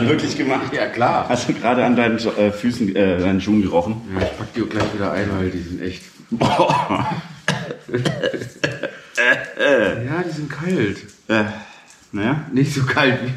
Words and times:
Gerade 0.00 0.08
wirklich 0.08 0.36
gemacht? 0.36 0.72
Ja, 0.72 0.86
klar. 0.86 1.26
Hast 1.28 1.48
du 1.48 1.54
gerade 1.54 1.84
an 1.84 1.96
deinen 1.96 2.18
äh, 2.18 2.50
Füßen, 2.52 2.94
äh, 2.96 3.18
deinen 3.18 3.40
Schuhen 3.40 3.62
gerochen? 3.62 4.00
Ja, 4.14 4.22
ich 4.26 4.38
pack 4.38 4.52
die 4.54 4.62
auch 4.62 4.68
gleich 4.68 4.94
wieder 4.94 5.12
ein, 5.12 5.28
weil 5.38 5.50
die 5.50 5.60
sind 5.60 5.82
echt. 5.82 6.02
Ja, 9.58 10.22
die 10.26 10.30
sind 10.30 10.50
kalt. 10.50 10.98
Äh, 11.28 11.44
naja, 12.12 12.44
Nicht 12.52 12.74
so 12.74 12.82
kalt 12.84 13.18
wie. 13.24 13.32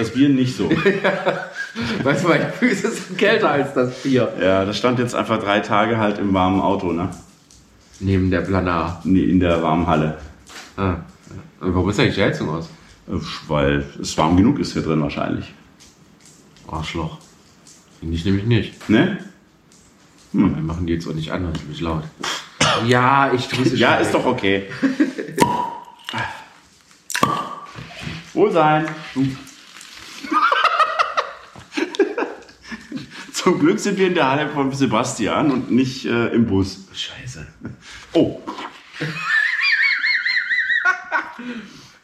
das 0.00 0.10
Bier 0.10 0.28
nicht 0.28 0.56
so. 0.56 0.70
Weißt 2.02 2.24
du, 2.24 2.28
meine 2.28 2.50
Füße 2.50 2.90
sind 2.90 3.18
kälter 3.18 3.50
als 3.50 3.74
das 3.74 3.94
Bier. 4.02 4.32
ja, 4.40 4.64
das 4.64 4.78
stand 4.78 4.98
jetzt 4.98 5.14
einfach 5.14 5.38
drei 5.42 5.60
Tage 5.60 5.98
halt 5.98 6.18
im 6.18 6.32
warmen 6.32 6.60
Auto, 6.60 6.92
ne? 6.92 7.10
Neben 8.00 8.30
der 8.30 8.40
Planar. 8.42 9.00
Nee, 9.04 9.24
In 9.24 9.40
der 9.40 9.62
warmen 9.62 9.86
Halle. 9.86 10.18
Ah. 10.76 10.96
Warum 11.60 11.88
ist 11.90 11.98
eigentlich 12.00 12.14
die 12.16 12.22
Heizung 12.22 12.48
aus? 12.50 12.68
Äh, 13.08 13.12
Weil 13.48 13.84
es 14.00 14.16
warm 14.18 14.36
genug 14.36 14.58
ist 14.58 14.72
hier 14.72 14.82
drin 14.82 15.00
wahrscheinlich. 15.02 15.52
Arschloch. 16.74 17.18
Finde 18.00 18.16
ich 18.16 18.24
nämlich 18.24 18.44
nicht. 18.44 18.88
Ne? 18.88 19.18
Wir 20.32 20.46
machen 20.46 20.86
die 20.86 20.94
jetzt 20.94 21.06
auch 21.06 21.14
nicht 21.14 21.30
an, 21.30 21.44
das 21.44 21.54
ist 21.54 21.62
nämlich 21.62 21.80
laut. 21.80 22.04
Ja, 22.86 23.32
ich 23.32 23.46
tue 23.46 23.64
es 23.64 23.78
Ja, 23.78 23.96
ist 23.96 24.12
doch 24.12 24.26
okay. 24.26 24.68
Wohlsein. 28.32 28.88
Zum 33.32 33.60
Glück 33.60 33.78
sind 33.78 33.96
wir 33.96 34.08
in 34.08 34.14
der 34.14 34.28
Halle 34.30 34.48
von 34.48 34.72
Sebastian 34.72 35.52
und 35.52 35.70
nicht 35.70 36.04
äh, 36.06 36.28
im 36.28 36.46
Bus. 36.46 36.88
Scheiße. 36.92 37.46
Oh, 38.12 38.40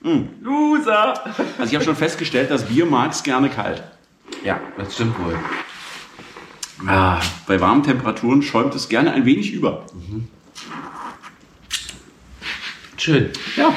Loser! 0.40 1.24
also 1.58 1.64
ich 1.64 1.74
habe 1.74 1.84
schon 1.84 1.96
festgestellt, 1.96 2.50
das 2.50 2.64
Bier 2.64 2.86
mag 2.86 3.12
es 3.12 3.22
gerne 3.22 3.48
kalt. 3.50 3.82
Ja, 4.44 4.58
das 4.78 4.94
stimmt 4.94 5.18
wohl. 5.18 5.38
Ah, 6.86 7.20
bei 7.46 7.60
warmen 7.60 7.82
Temperaturen 7.82 8.40
schäumt 8.42 8.74
es 8.74 8.88
gerne 8.88 9.12
ein 9.12 9.26
wenig 9.26 9.52
über. 9.52 9.84
Schön. 12.96 13.30
Ja. 13.56 13.74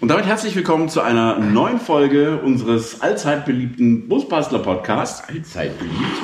Und 0.00 0.08
damit 0.08 0.24
herzlich 0.24 0.56
willkommen 0.56 0.88
zu 0.88 1.02
einer 1.02 1.38
neuen 1.38 1.78
Folge 1.78 2.38
unseres 2.38 3.02
allzeit 3.02 3.44
beliebten 3.44 4.08
Busbastler 4.08 4.60
Podcasts. 4.60 5.28
Allzeit 5.28 5.72
beliebt. 5.78 6.22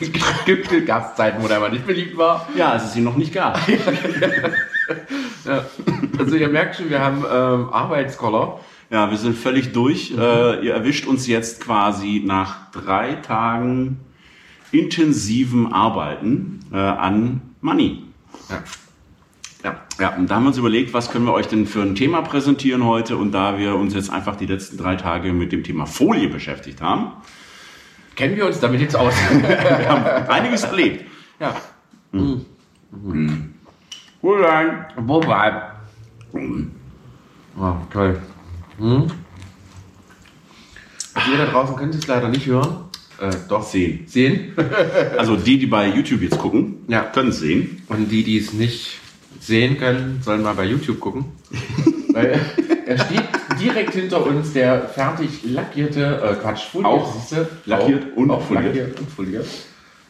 Gibt 0.46 0.86
gab 0.86 1.16
Zeiten, 1.16 1.42
wo 1.44 1.48
der 1.48 1.58
aber 1.58 1.68
nicht 1.68 1.86
beliebt 1.86 2.16
war. 2.16 2.48
Ja, 2.56 2.74
es 2.74 2.96
ihn 2.96 3.04
noch 3.04 3.16
nicht 3.16 3.32
gab. 3.32 3.60
Ja. 5.44 5.64
Also 6.18 6.36
ihr 6.36 6.48
merkt 6.48 6.76
schon, 6.76 6.88
wir 6.88 7.00
haben 7.00 7.24
ähm, 7.24 7.72
Arbeitskoller. 7.72 8.60
Ja, 8.92 9.10
wir 9.10 9.16
sind 9.16 9.38
völlig 9.38 9.72
durch. 9.72 10.10
Äh, 10.10 10.66
ihr 10.66 10.74
erwischt 10.74 11.06
uns 11.06 11.26
jetzt 11.26 11.62
quasi 11.62 12.22
nach 12.26 12.70
drei 12.72 13.14
Tagen 13.14 14.00
intensivem 14.70 15.72
Arbeiten 15.72 16.60
äh, 16.70 16.76
an 16.76 17.40
Money. 17.62 18.02
Ja. 18.50 18.62
Ja, 19.64 19.76
ja, 19.98 20.16
und 20.16 20.28
da 20.28 20.34
haben 20.34 20.42
wir 20.42 20.48
uns 20.48 20.58
überlegt, 20.58 20.92
was 20.92 21.10
können 21.10 21.24
wir 21.24 21.32
euch 21.32 21.46
denn 21.46 21.66
für 21.66 21.80
ein 21.82 21.94
Thema 21.94 22.20
präsentieren 22.20 22.84
heute? 22.84 23.16
Und 23.16 23.32
da 23.32 23.58
wir 23.58 23.76
uns 23.76 23.94
jetzt 23.94 24.10
einfach 24.10 24.36
die 24.36 24.46
letzten 24.46 24.76
drei 24.76 24.96
Tage 24.96 25.32
mit 25.32 25.52
dem 25.52 25.64
Thema 25.64 25.86
Folie 25.86 26.28
beschäftigt 26.28 26.82
haben, 26.82 27.12
Kennen 28.14 28.36
wir 28.36 28.44
uns 28.44 28.60
damit 28.60 28.80
jetzt 28.82 28.94
aus? 28.94 29.14
wir 29.40 29.88
haben 29.88 30.28
einiges 30.28 30.64
erlebt. 30.64 31.06
ja. 31.40 31.54
Wohl 34.20 34.42
sein. 34.42 34.86
Wobei. 34.96 35.62
Oh, 37.58 37.74
toll. 37.90 38.20
Hm? 38.78 39.06
Ihr 41.30 41.38
da 41.38 41.46
draußen 41.46 41.76
könnt 41.76 41.94
es 41.94 42.06
leider 42.06 42.28
nicht 42.28 42.46
hören. 42.46 42.84
Äh, 43.20 43.30
doch 43.48 43.62
Sehen. 43.62 44.04
sehen. 44.06 44.52
Also 45.18 45.36
die, 45.36 45.58
die 45.58 45.66
bei 45.66 45.88
YouTube 45.88 46.22
jetzt 46.22 46.38
gucken, 46.38 46.78
Ja. 46.88 47.02
können 47.02 47.28
es 47.28 47.38
sehen. 47.40 47.82
Und 47.88 48.08
die, 48.10 48.24
die 48.24 48.38
es 48.38 48.52
nicht 48.52 48.98
sehen 49.40 49.78
können, 49.78 50.20
sollen 50.24 50.42
mal 50.42 50.54
bei 50.54 50.64
YouTube 50.64 50.98
gucken. 51.00 51.26
Weil 52.12 52.40
er 52.86 52.98
steht 52.98 53.22
direkt 53.60 53.94
hinter 53.94 54.26
uns, 54.26 54.52
der 54.52 54.88
fertig 54.88 55.44
lackierte, 55.44 56.20
äh, 56.22 56.34
Quatsch, 56.42 56.64
foliert, 56.70 56.86
Auch 56.92 57.14
lackiert 57.66 58.16
und 58.16 58.30
auch 58.30 58.42
foliert. 58.42 58.64
lackiert 58.74 59.00
und 59.00 59.10
foliert. 59.10 59.46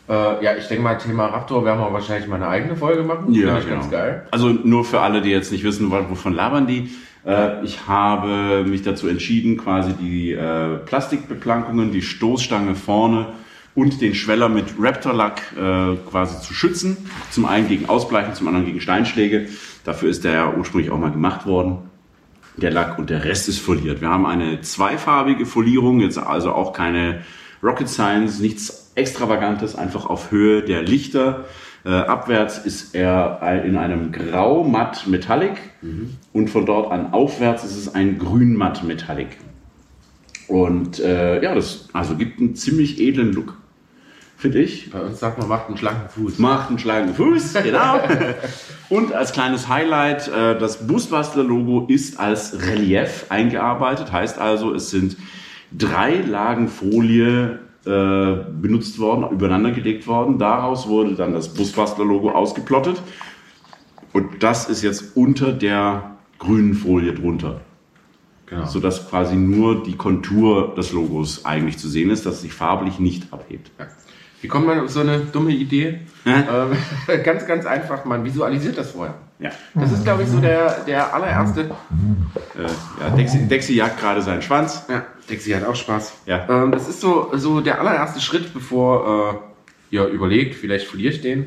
Äh, 0.09 0.45
ja, 0.45 0.57
ich 0.57 0.67
denke 0.67 0.83
mal, 0.83 0.97
Thema 0.97 1.27
Raptor 1.27 1.65
werden 1.65 1.81
wir 1.81 1.93
wahrscheinlich 1.93 2.29
mal 2.29 2.37
eine 2.37 2.49
eigene 2.49 2.77
Folge 2.77 3.03
machen. 3.03 3.33
Finde 3.33 3.59
ich 3.59 3.69
ganz 3.69 3.91
geil. 3.91 4.27
Also 4.31 4.49
nur 4.49 4.85
für 4.85 5.01
alle, 5.01 5.23
die 5.23 5.31
jetzt 5.31 5.53
nicht 5.53 5.65
wissen, 5.65 5.91
wovon 5.91 6.35
labern 6.35 6.67
die. 6.67 6.91
Äh, 7.25 7.65
ich 7.65 7.87
habe 7.87 8.65
mich 8.67 8.83
dazu 8.83 9.09
entschieden, 9.09 9.57
quasi 9.57 9.93
die 9.93 10.33
äh, 10.33 10.79
Plastikbeplankungen, 10.79 11.93
die 11.93 12.03
Stoßstange 12.03 12.75
vorne 12.75 13.27
und 13.75 14.01
den 14.01 14.15
Schweller 14.15 14.49
mit 14.49 14.67
Raptor-Lack 14.79 15.41
äh, 15.57 15.97
quasi 16.11 16.41
zu 16.41 16.53
schützen. 16.53 16.97
Zum 17.31 17.47
einen 17.47 17.69
gegen 17.69 17.89
Ausbleichen, 17.89 18.35
zum 18.35 18.49
anderen 18.49 18.67
gegen 18.67 18.81
Steinschläge. 18.81 19.49
Dafür 19.85 20.11
ist 20.11 20.25
der 20.25 20.33
ja 20.33 20.55
ursprünglich 20.55 20.91
auch 20.91 20.99
mal 20.99 21.11
gemacht 21.11 21.47
worden. 21.47 21.79
Der 22.57 22.71
Lack 22.71 22.99
und 22.99 23.09
der 23.09 23.25
Rest 23.25 23.49
ist 23.49 23.61
foliert. 23.61 24.03
Wir 24.03 24.11
haben 24.11 24.27
eine 24.27 24.61
zweifarbige 24.61 25.47
Folierung, 25.47 26.01
jetzt 26.01 26.19
also 26.19 26.53
auch 26.53 26.75
keine 26.75 27.23
Rocket 27.63 27.89
Science, 27.89 28.41
nichts 28.41 28.82
Extravagantes, 28.95 29.77
einfach 29.77 30.07
auf 30.07 30.31
Höhe 30.31 30.63
der 30.63 30.83
Lichter. 30.83 31.45
Äh, 31.85 31.91
abwärts 31.91 32.59
ist 32.59 32.95
er 32.95 33.41
in 33.65 33.77
einem 33.77 34.13
grau-matt 34.13 35.07
Metallic 35.09 35.59
und 36.33 36.49
von 36.49 36.65
dort 36.65 36.93
an 36.93 37.13
aufwärts 37.13 37.65
ist 37.65 37.77
es 37.77 37.95
ein 37.95 38.19
grün-matt 38.19 38.85
Metallic. 38.85 39.39
Und 40.47 41.01
äh, 41.01 41.43
ja, 41.43 41.55
das 41.55 41.89
also 41.93 42.15
gibt 42.15 42.39
einen 42.39 42.55
ziemlich 42.55 43.01
edlen 43.01 43.33
Look, 43.33 43.57
finde 44.37 44.61
ich. 44.61 44.91
Bei 44.91 45.01
uns 45.01 45.19
sagt 45.19 45.39
man, 45.39 45.49
macht 45.49 45.69
einen 45.69 45.79
schlanken 45.79 46.11
Fuß. 46.11 46.39
Macht 46.39 46.69
einen 46.69 46.79
schlanken 46.79 47.15
Fuß, 47.15 47.55
genau. 47.65 48.01
Und 48.89 49.13
als 49.15 49.33
kleines 49.33 49.69
Highlight, 49.69 50.29
äh, 50.29 50.59
das 50.59 50.87
Boostbuster-Logo 50.87 51.87
ist 51.89 52.21
als 52.21 52.67
Relief 52.67 53.27
eingearbeitet. 53.31 54.13
Heißt 54.13 54.39
also, 54.39 54.75
es 54.75 54.91
sind 54.91 55.17
drei 55.73 56.17
Lagen 56.17 56.69
Folie 56.69 57.61
benutzt 57.85 58.99
worden, 58.99 59.31
übereinander 59.31 59.73
gelegt 59.73 60.07
worden. 60.07 60.39
Daraus 60.39 60.89
wurde 60.89 61.15
dann 61.15 61.33
das 61.33 61.53
Boostbuster-Logo 61.53 62.31
ausgeplottet. 62.31 63.03
Und 64.13 64.43
das 64.43 64.69
ist 64.69 64.83
jetzt 64.83 65.17
unter 65.17 65.53
der 65.53 66.17
grünen 66.39 66.75
Folie 66.75 67.15
drunter. 67.15 67.61
Genau. 68.47 68.67
Sodass 68.67 69.09
quasi 69.09 69.35
nur 69.35 69.83
die 69.83 69.97
Kontur 69.97 70.75
des 70.77 70.93
Logos 70.93 71.47
eigentlich 71.47 71.79
zu 71.79 71.89
sehen 71.89 72.11
ist, 72.11 72.27
dass 72.27 72.35
es 72.35 72.43
sich 72.43 72.53
farblich 72.53 72.99
nicht 72.99 73.33
abhebt. 73.33 73.71
Ja. 73.79 73.87
Wie 74.43 74.49
kommt 74.49 74.67
man 74.67 74.81
auf 74.81 74.91
so 74.91 75.01
eine 75.01 75.21
dumme 75.21 75.53
Idee? 75.53 76.01
Ähm, 76.27 76.73
ganz, 77.25 77.47
ganz 77.47 77.65
einfach, 77.65 78.05
man 78.05 78.25
visualisiert 78.25 78.77
das 78.77 78.91
vorher. 78.91 79.15
Ja. 79.39 79.51
Das 79.75 79.93
ist, 79.93 80.05
glaube 80.05 80.25
ich, 80.25 80.29
so 80.29 80.41
der, 80.41 80.81
der 80.85 81.15
allererste. 81.15 81.63
Äh, 81.63 83.01
ja 83.01 83.11
Dexi, 83.11 83.47
Dexi 83.47 83.75
jagt 83.75 84.01
gerade 84.01 84.21
seinen 84.21 84.43
Schwanz. 84.43 84.85
Ja, 84.89 85.07
Dexi 85.31 85.53
hat 85.53 85.65
auch 85.65 85.77
Spaß. 85.77 86.13
Ja. 86.27 86.47
Ähm, 86.49 86.73
das 86.73 86.89
ist 86.89 87.01
so, 87.01 87.31
so 87.35 87.61
der 87.61 87.81
allererste 87.81 88.21
Schritt, 88.21 88.53
bevor 88.53 89.43
äh, 89.91 89.95
ihr 89.95 90.07
überlegt, 90.07 90.57
vielleicht 90.57 90.89
verliere 90.89 91.13
ich 91.13 91.21
den. 91.21 91.47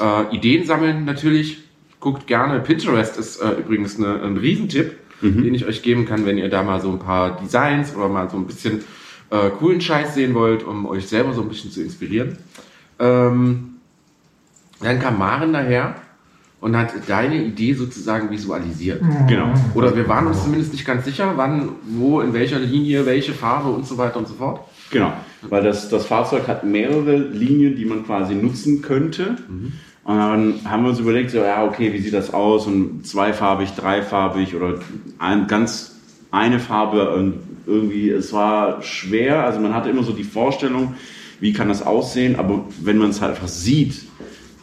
Äh, 0.00 0.34
Ideen 0.34 0.66
sammeln 0.66 1.04
natürlich. 1.04 1.64
Guckt 2.00 2.26
gerne. 2.26 2.60
Pinterest 2.60 3.18
ist 3.18 3.40
äh, 3.40 3.50
übrigens 3.50 3.98
eine, 3.98 4.22
ein 4.22 4.36
Riesentipp, 4.36 4.96
den 5.20 5.54
ich 5.54 5.66
euch 5.66 5.82
geben 5.82 6.04
kann, 6.04 6.26
wenn 6.26 6.36
ihr 6.36 6.48
da 6.48 6.64
mal 6.64 6.80
so 6.80 6.90
ein 6.90 6.98
paar 6.98 7.40
Designs 7.40 7.94
oder 7.94 8.08
mal 8.08 8.28
so 8.28 8.36
ein 8.36 8.46
bisschen 8.48 8.82
äh, 9.32 9.50
coolen 9.58 9.80
Scheiß 9.80 10.14
sehen 10.14 10.34
wollt, 10.34 10.62
um 10.62 10.86
euch 10.86 11.08
selber 11.08 11.32
so 11.32 11.40
ein 11.40 11.48
bisschen 11.48 11.70
zu 11.70 11.82
inspirieren. 11.82 12.36
Ähm, 12.98 13.76
dann 14.80 15.00
kam 15.00 15.18
Maren 15.18 15.52
daher 15.52 15.96
und 16.60 16.76
hat 16.76 16.92
deine 17.08 17.42
Idee 17.42 17.72
sozusagen 17.74 18.30
visualisiert. 18.30 19.02
Genau. 19.26 19.52
Oder 19.74 19.96
wir 19.96 20.06
waren 20.06 20.26
uns 20.26 20.42
zumindest 20.44 20.72
nicht 20.72 20.84
ganz 20.84 21.04
sicher, 21.04 21.32
wann, 21.36 21.70
wo, 21.84 22.20
in 22.20 22.32
welcher 22.34 22.58
Linie, 22.58 23.06
welche 23.06 23.32
Farbe 23.32 23.70
und 23.70 23.86
so 23.86 23.98
weiter 23.98 24.18
und 24.18 24.28
so 24.28 24.34
fort. 24.34 24.60
Genau. 24.90 25.12
Weil 25.48 25.64
das, 25.64 25.88
das 25.88 26.06
Fahrzeug 26.06 26.46
hat 26.46 26.62
mehrere 26.62 27.16
Linien, 27.16 27.74
die 27.74 27.84
man 27.84 28.04
quasi 28.04 28.34
nutzen 28.34 28.82
könnte. 28.82 29.36
Und 30.04 30.16
dann 30.16 30.60
haben 30.64 30.82
wir 30.82 30.90
uns 30.90 31.00
überlegt, 31.00 31.30
so, 31.30 31.38
ja, 31.38 31.64
okay, 31.64 31.92
wie 31.92 31.98
sieht 31.98 32.12
das 32.12 32.32
aus? 32.32 32.66
Und 32.66 33.06
zweifarbig, 33.06 33.72
dreifarbig 33.72 34.54
oder 34.54 34.80
ein, 35.18 35.46
ganz 35.46 35.96
eine 36.30 36.58
Farbe. 36.58 37.32
Irgendwie, 37.66 38.10
es 38.10 38.32
war 38.32 38.82
schwer. 38.82 39.44
Also 39.44 39.60
man 39.60 39.74
hatte 39.74 39.90
immer 39.90 40.02
so 40.02 40.12
die 40.12 40.24
Vorstellung, 40.24 40.94
wie 41.40 41.52
kann 41.52 41.68
das 41.68 41.84
aussehen? 41.84 42.36
Aber 42.36 42.64
wenn 42.80 42.98
man 42.98 43.10
es 43.10 43.20
halt 43.20 43.32
einfach 43.32 43.48
sieht, 43.48 44.02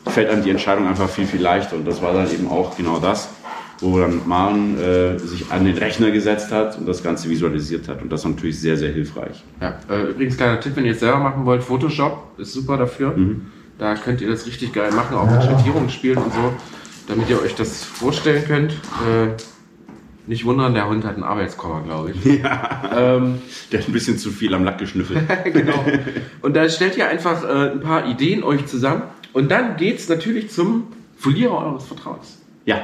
fällt 0.07 0.29
einem 0.29 0.43
die 0.43 0.49
Entscheidung 0.49 0.87
einfach 0.87 1.09
viel, 1.09 1.25
viel 1.25 1.41
leichter. 1.41 1.75
Und 1.75 1.85
das 1.85 2.01
war 2.01 2.13
dann 2.13 2.31
eben 2.31 2.47
auch 2.47 2.75
genau 2.77 2.99
das, 2.99 3.29
wo 3.79 3.99
dann 3.99 4.21
Maren 4.27 4.79
äh, 4.79 5.19
sich 5.19 5.51
an 5.51 5.65
den 5.65 5.77
Rechner 5.77 6.11
gesetzt 6.11 6.51
hat 6.51 6.77
und 6.77 6.87
das 6.87 7.03
Ganze 7.03 7.29
visualisiert 7.29 7.87
hat. 7.87 8.01
Und 8.01 8.11
das 8.11 8.23
war 8.23 8.31
natürlich 8.31 8.59
sehr, 8.59 8.77
sehr 8.77 8.91
hilfreich. 8.91 9.43
Ja, 9.61 9.79
äh, 9.89 10.11
übrigens 10.11 10.37
kleiner 10.37 10.59
Tipp, 10.59 10.75
wenn 10.75 10.85
ihr 10.85 10.93
es 10.93 10.99
selber 10.99 11.19
machen 11.19 11.45
wollt, 11.45 11.63
Photoshop 11.63 12.39
ist 12.39 12.53
super 12.53 12.77
dafür. 12.77 13.15
Da 13.77 13.95
könnt 13.95 14.19
ihr 14.19 14.29
das 14.29 14.45
richtig 14.45 14.73
geil 14.73 14.91
machen, 14.91 15.15
auch 15.15 15.29
mit 15.29 15.41
Schattierungsspielen 15.41 16.17
und 16.17 16.33
so, 16.33 16.53
damit 17.07 17.29
ihr 17.29 17.41
euch 17.41 17.55
das 17.55 17.83
vorstellen 17.83 18.43
könnt. 18.45 18.71
Äh, 18.71 19.35
Nicht 20.29 20.45
wundern, 20.45 20.75
der 20.75 20.87
Hund 20.87 21.05
hat 21.05 21.15
einen 21.15 21.23
Arbeitskoffer, 21.23 21.81
glaube 21.81 22.11
ich. 22.11 22.39
Ähm, 22.91 23.41
der 23.71 23.79
hat 23.79 23.87
ein 23.87 23.93
bisschen 23.93 24.17
zu 24.17 24.31
viel 24.31 24.53
am 24.53 24.63
Lack 24.63 24.77
geschnüffelt. 24.77 25.21
genau. 25.45 25.85
Und 26.41 26.55
da 26.55 26.67
stellt 26.69 26.97
ihr 26.97 27.07
einfach 27.07 27.43
äh, 27.43 27.71
ein 27.71 27.79
paar 27.79 28.07
Ideen 28.07 28.43
euch 28.43 28.65
zusammen. 28.65 29.03
Und 29.31 29.49
dann 29.49 29.77
geht's 29.77 30.09
natürlich 30.09 30.49
zum 30.49 30.87
Verlierer 31.17 31.65
eures 31.65 31.85
Vertrauens. 31.85 32.39
Ja. 32.65 32.77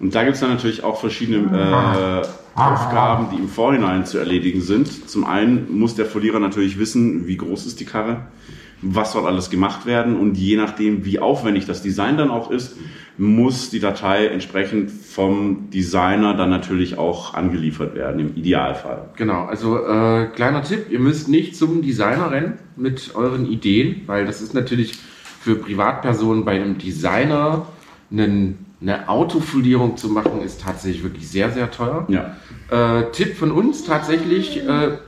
Und 0.00 0.14
da 0.14 0.24
gibt's 0.24 0.40
dann 0.40 0.50
natürlich 0.50 0.82
auch 0.82 0.98
verschiedene 0.98 2.24
äh, 2.56 2.58
Aufgaben, 2.58 3.28
die 3.30 3.36
im 3.36 3.48
Vorhinein 3.48 4.06
zu 4.06 4.18
erledigen 4.18 4.60
sind. 4.60 5.08
Zum 5.08 5.24
einen 5.24 5.78
muss 5.78 5.94
der 5.94 6.06
Verlierer 6.06 6.40
natürlich 6.40 6.78
wissen, 6.78 7.26
wie 7.26 7.36
groß 7.36 7.66
ist 7.66 7.80
die 7.80 7.84
Karre, 7.86 8.26
was 8.82 9.12
soll 9.12 9.26
alles 9.26 9.50
gemacht 9.50 9.86
werden 9.86 10.16
und 10.16 10.36
je 10.36 10.56
nachdem, 10.56 11.04
wie 11.04 11.18
aufwendig 11.18 11.66
das 11.66 11.82
Design 11.82 12.16
dann 12.16 12.30
auch 12.30 12.50
ist, 12.50 12.76
muss 13.16 13.70
die 13.70 13.80
Datei 13.80 14.26
entsprechend 14.26 14.90
vom 14.90 15.70
Designer 15.70 16.34
dann 16.34 16.50
natürlich 16.50 16.96
auch 16.96 17.34
angeliefert 17.34 17.96
werden, 17.96 18.20
im 18.20 18.36
Idealfall. 18.36 19.10
Genau, 19.16 19.44
also 19.44 19.76
äh, 19.76 20.26
kleiner 20.26 20.62
Tipp, 20.62 20.86
ihr 20.90 21.00
müsst 21.00 21.28
nicht 21.28 21.56
zum 21.56 21.82
Designer 21.82 22.30
rennen 22.30 22.54
mit 22.76 23.16
euren 23.16 23.50
Ideen, 23.50 24.02
weil 24.06 24.24
das 24.24 24.40
ist 24.40 24.54
natürlich 24.54 24.92
für 25.40 25.56
Privatpersonen 25.56 26.44
bei 26.44 26.52
einem 26.52 26.78
Designer 26.78 27.66
einen, 28.12 28.66
eine 28.80 29.08
Autofolierung 29.08 29.96
zu 29.96 30.08
machen, 30.08 30.40
ist 30.42 30.60
tatsächlich 30.60 31.02
wirklich 31.02 31.28
sehr, 31.28 31.50
sehr 31.50 31.70
teuer. 31.72 32.06
Ja. 32.08 32.36
Äh, 32.70 33.10
Tipp 33.10 33.36
von 33.36 33.50
uns 33.50 33.84
tatsächlich 33.84 34.58
äh, 34.58 34.98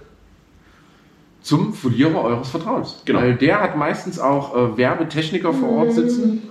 zum 1.42 1.74
Folierer 1.74 2.22
eures 2.22 2.50
Vertrauens. 2.50 3.02
Genau. 3.04 3.20
Weil 3.20 3.34
der 3.34 3.60
hat 3.60 3.76
meistens 3.76 4.18
auch 4.18 4.54
äh, 4.54 4.76
Werbetechniker 4.76 5.52
vor 5.52 5.70
Ort 5.70 5.92
sitzen, 5.92 6.42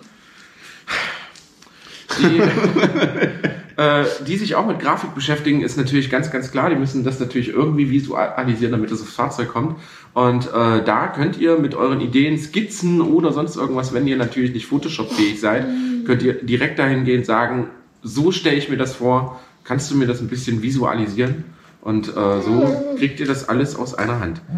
die, 2.20 2.40
äh, 3.82 4.06
die 4.28 4.38
sich 4.38 4.56
auch 4.56 4.66
mit 4.66 4.80
Grafik 4.80 5.14
beschäftigen, 5.14 5.62
ist 5.62 5.78
natürlich 5.78 6.10
ganz, 6.10 6.32
ganz 6.32 6.52
klar. 6.52 6.70
Die 6.70 6.76
müssen 6.76 7.04
das 7.04 7.20
natürlich 7.20 7.50
irgendwie 7.50 7.92
visualisieren, 7.92 8.72
damit 8.72 8.92
es 8.92 9.02
aufs 9.02 9.14
Fahrzeug 9.14 9.50
kommt. 9.50 9.78
Und 10.14 10.48
äh, 10.48 10.84
da 10.84 11.08
könnt 11.08 11.38
ihr 11.38 11.58
mit 11.60 11.76
euren 11.76 12.02
Ideen, 12.02 12.38
Skizzen 12.38 13.02
oder 13.02 13.32
sonst 13.32 13.56
irgendwas, 13.56 13.94
wenn 13.94 14.08
ihr 14.08 14.18
natürlich 14.18 14.54
nicht 14.54 14.66
Photoshop-fähig 14.66 15.40
seid, 15.40 15.68
könnt 16.06 16.24
ihr 16.24 16.34
direkt 16.34 16.80
dahin 16.80 17.06
gehen, 17.06 17.24
sagen, 17.24 17.70
so 18.02 18.32
stelle 18.32 18.58
ich 18.58 18.70
mir 18.70 18.78
das 18.78 18.96
vor, 18.96 19.40
kannst 19.64 19.92
du 19.92 19.96
mir 19.96 20.08
das 20.08 20.20
ein 20.20 20.28
bisschen 20.28 20.64
visualisieren? 20.64 21.44
Und 21.82 22.10
äh, 22.10 22.42
so 22.42 22.96
kriegt 22.98 23.20
ihr 23.20 23.28
das 23.28 23.48
alles 23.48 23.76
aus 23.76 23.96
einer 23.96 24.20
Hand. 24.20 24.42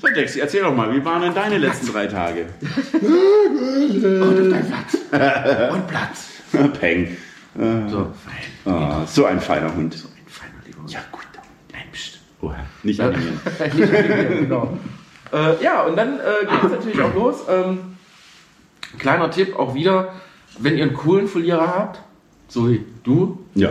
So, 0.00 0.08
Dexi, 0.08 0.40
erzähl 0.40 0.62
doch 0.62 0.74
mal, 0.74 0.92
wie 0.92 1.04
waren 1.04 1.22
denn 1.22 1.32
deine 1.34 1.58
letzten 1.58 1.92
drei 1.92 2.08
Tage? 2.08 2.46
Und 2.92 4.50
dein 4.50 4.66
Platz. 4.66 5.72
Und 5.72 5.86
Platz. 5.86 6.28
Peng. 6.80 7.16
So, 7.54 8.12
fein. 8.24 8.72
Ah, 8.72 9.06
so 9.06 9.26
ein 9.26 9.40
feiner 9.40 9.72
Hund. 9.74 9.94
Ein 9.94 10.26
feiner 10.26 10.54
lieber 10.66 10.80
Hund. 10.80 10.90
Ja, 10.90 11.00
gut. 11.12 11.22
Nein, 11.72 11.84
pst. 11.92 12.18
Oh, 12.40 12.52
nicht 12.82 13.00
animieren. 13.00 13.40
Nicht 13.76 13.94
animieren, 13.94 14.40
genau. 14.40 14.78
Äh, 15.32 15.62
ja, 15.62 15.82
und 15.82 15.96
dann 15.96 16.18
äh, 16.18 16.46
geht 16.46 16.64
es 16.64 16.70
natürlich 16.70 17.00
auch 17.00 17.14
los. 17.14 17.36
Ähm, 17.48 17.78
kleiner 18.98 19.30
Tipp 19.30 19.56
auch 19.56 19.74
wieder, 19.74 20.14
wenn 20.58 20.76
ihr 20.76 20.84
einen 20.84 20.94
coolen 20.94 21.28
Verlierer 21.28 21.68
habt, 21.68 22.00
so 22.48 22.68
wie 22.70 22.84
du, 23.04 23.44
Ja. 23.54 23.70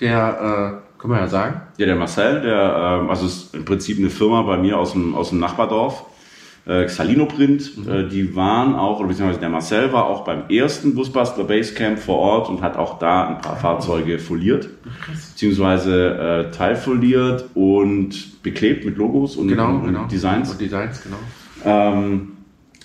Der, 0.00 0.80
äh, 0.80 1.00
kann 1.00 1.10
man 1.10 1.20
ja 1.20 1.28
sagen, 1.28 1.60
Ja, 1.78 1.86
der 1.86 1.96
Marcel, 1.96 2.42
der, 2.42 3.00
ähm, 3.02 3.10
also 3.10 3.26
ist 3.26 3.54
im 3.54 3.64
Prinzip 3.64 3.98
eine 3.98 4.10
Firma 4.10 4.42
bei 4.42 4.56
mir 4.56 4.78
aus 4.78 4.92
dem, 4.92 5.14
aus 5.14 5.30
dem 5.30 5.38
Nachbardorf, 5.38 6.04
äh, 6.66 6.84
Xalino 6.86 7.26
Print, 7.26 7.72
äh, 7.88 8.08
die 8.08 8.34
waren 8.34 8.74
auch, 8.74 8.98
oder 8.98 9.08
beziehungsweise 9.08 9.38
der 9.38 9.50
Marcel 9.50 9.92
war 9.92 10.06
auch 10.06 10.24
beim 10.24 10.48
ersten 10.48 10.94
Busbuster 10.96 11.44
Basecamp 11.44 11.98
vor 11.98 12.18
Ort 12.18 12.48
und 12.48 12.60
hat 12.60 12.76
auch 12.76 12.98
da 12.98 13.28
ein 13.28 13.40
paar 13.40 13.56
Fahrzeuge 13.56 14.18
foliert, 14.18 14.68
beziehungsweise 15.32 16.48
äh, 16.48 16.50
teilfoliert 16.50 17.50
und 17.54 18.42
beklebt 18.42 18.84
mit 18.84 18.96
Logos 18.96 19.36
und, 19.36 19.48
genau, 19.48 19.68
und, 19.68 19.86
genau. 19.86 20.02
und 20.02 20.12
Designs. 20.12 20.50
Und 20.50 20.60
Designs, 20.60 21.02
genau. 21.02 21.18
Ähm, 21.64 22.32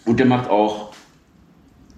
und 0.05 0.19
der 0.19 0.27
macht 0.27 0.49
auch 0.49 0.93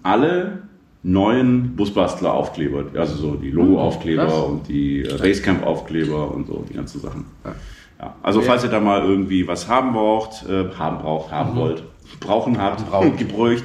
alle 0.04 0.62
neuen 1.04 1.76
Busbastler-Aufkleber, 1.76 2.86
also 3.00 3.16
so 3.16 3.34
die 3.36 3.52
Logo-Aufkleber 3.52 4.26
krass. 4.26 4.44
und 4.44 4.68
die 4.68 5.02
äh, 5.02 5.18
Basecamp-Aufkleber 5.18 6.34
und 6.34 6.48
so, 6.48 6.64
die 6.70 6.74
ganzen 6.76 7.02
Sachen. 7.02 7.26
Ja. 7.44 7.56
Ja. 8.00 8.16
Also 8.24 8.40
Ja. 8.40 8.46
falls 8.48 8.64
ihr 8.64 8.70
da 8.70 8.80
mal 8.80 9.04
irgendwie 9.04 9.48
was 9.48 9.68
haben 9.68 9.94
braucht, 9.94 10.48
äh, 10.50 10.70
haben 10.78 11.00
braucht, 11.00 11.32
haben 11.32 11.56
wollt, 11.58 11.84
brauchen 12.19 12.62
habt, 12.62 12.89
Brauchen. 12.89 13.18
gebräucht, 13.18 13.63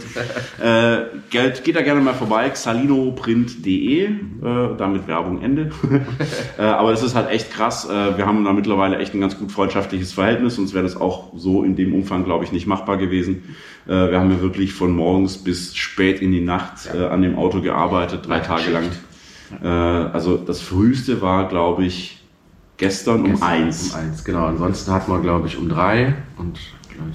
äh, 0.63 0.99
Geld, 1.31 1.65
geht 1.65 1.77
da 1.77 1.83
gerne 1.83 2.01
mal 2.01 2.15
vorbei, 2.15 2.49
xalinoprint.de, 2.49 4.05
äh, 4.05 4.11
damit 4.77 5.07
Werbung 5.07 5.43
Ende. 5.43 5.71
äh, 6.59 6.63
aber 6.63 6.91
das 6.91 7.03
ist 7.03 7.15
halt 7.15 7.31
echt 7.31 7.53
krass. 7.53 7.89
Äh, 7.89 8.17
wir 8.17 8.27
haben 8.27 8.45
da 8.45 8.53
mittlerweile 8.53 8.99
echt 8.99 9.15
ein 9.15 9.21
ganz 9.21 9.39
gut 9.39 9.53
freundschaftliches 9.53 10.13
Verhältnis, 10.13 10.57
sonst 10.57 10.75
wäre 10.75 10.85
das 10.85 10.97
auch 10.97 11.33
so 11.37 11.63
in 11.63 11.77
dem 11.77 11.95
Umfang, 11.95 12.25
glaube 12.25 12.45
ich, 12.45 12.53
nicht 12.53 12.67
machbar 12.67 12.97
gewesen. 12.97 13.55
Äh, 13.87 14.11
wir 14.11 14.21
haben 14.21 14.31
ja 14.31 14.41
wirklich 14.41 14.73
von 14.73 14.93
morgens 14.93 15.39
bis 15.39 15.77
spät 15.77 16.21
in 16.21 16.33
die 16.33 16.41
Nacht 16.41 16.89
äh, 16.95 17.07
an 17.07 17.23
dem 17.23 17.37
Auto 17.37 17.61
gearbeitet, 17.61 18.27
drei 18.27 18.41
Tage 18.41 18.71
lang. 18.71 18.85
Also 19.63 20.37
das 20.37 20.61
früheste 20.61 21.23
war, 21.23 21.49
glaube 21.49 21.87
ich, 21.87 22.19
gestern 22.79 23.23
um 23.23 23.31
Gestern 23.33 23.49
eins. 23.49 23.95
Um 23.95 24.01
eins, 24.01 24.25
genau. 24.25 24.47
Ansonsten 24.47 24.93
hat 24.93 25.09
man, 25.09 25.23
glaube 25.23 25.49
ich, 25.49 25.59
um 25.59 25.69
drei 25.69 26.15
und 26.37 26.59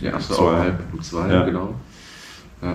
der 0.01 0.13
erste 0.13 0.33
Zwei. 0.33 0.57
halb 0.57 0.79
um 0.93 1.01
zwei, 1.01 1.29
Ja. 1.29 1.43
genau. 1.45 1.75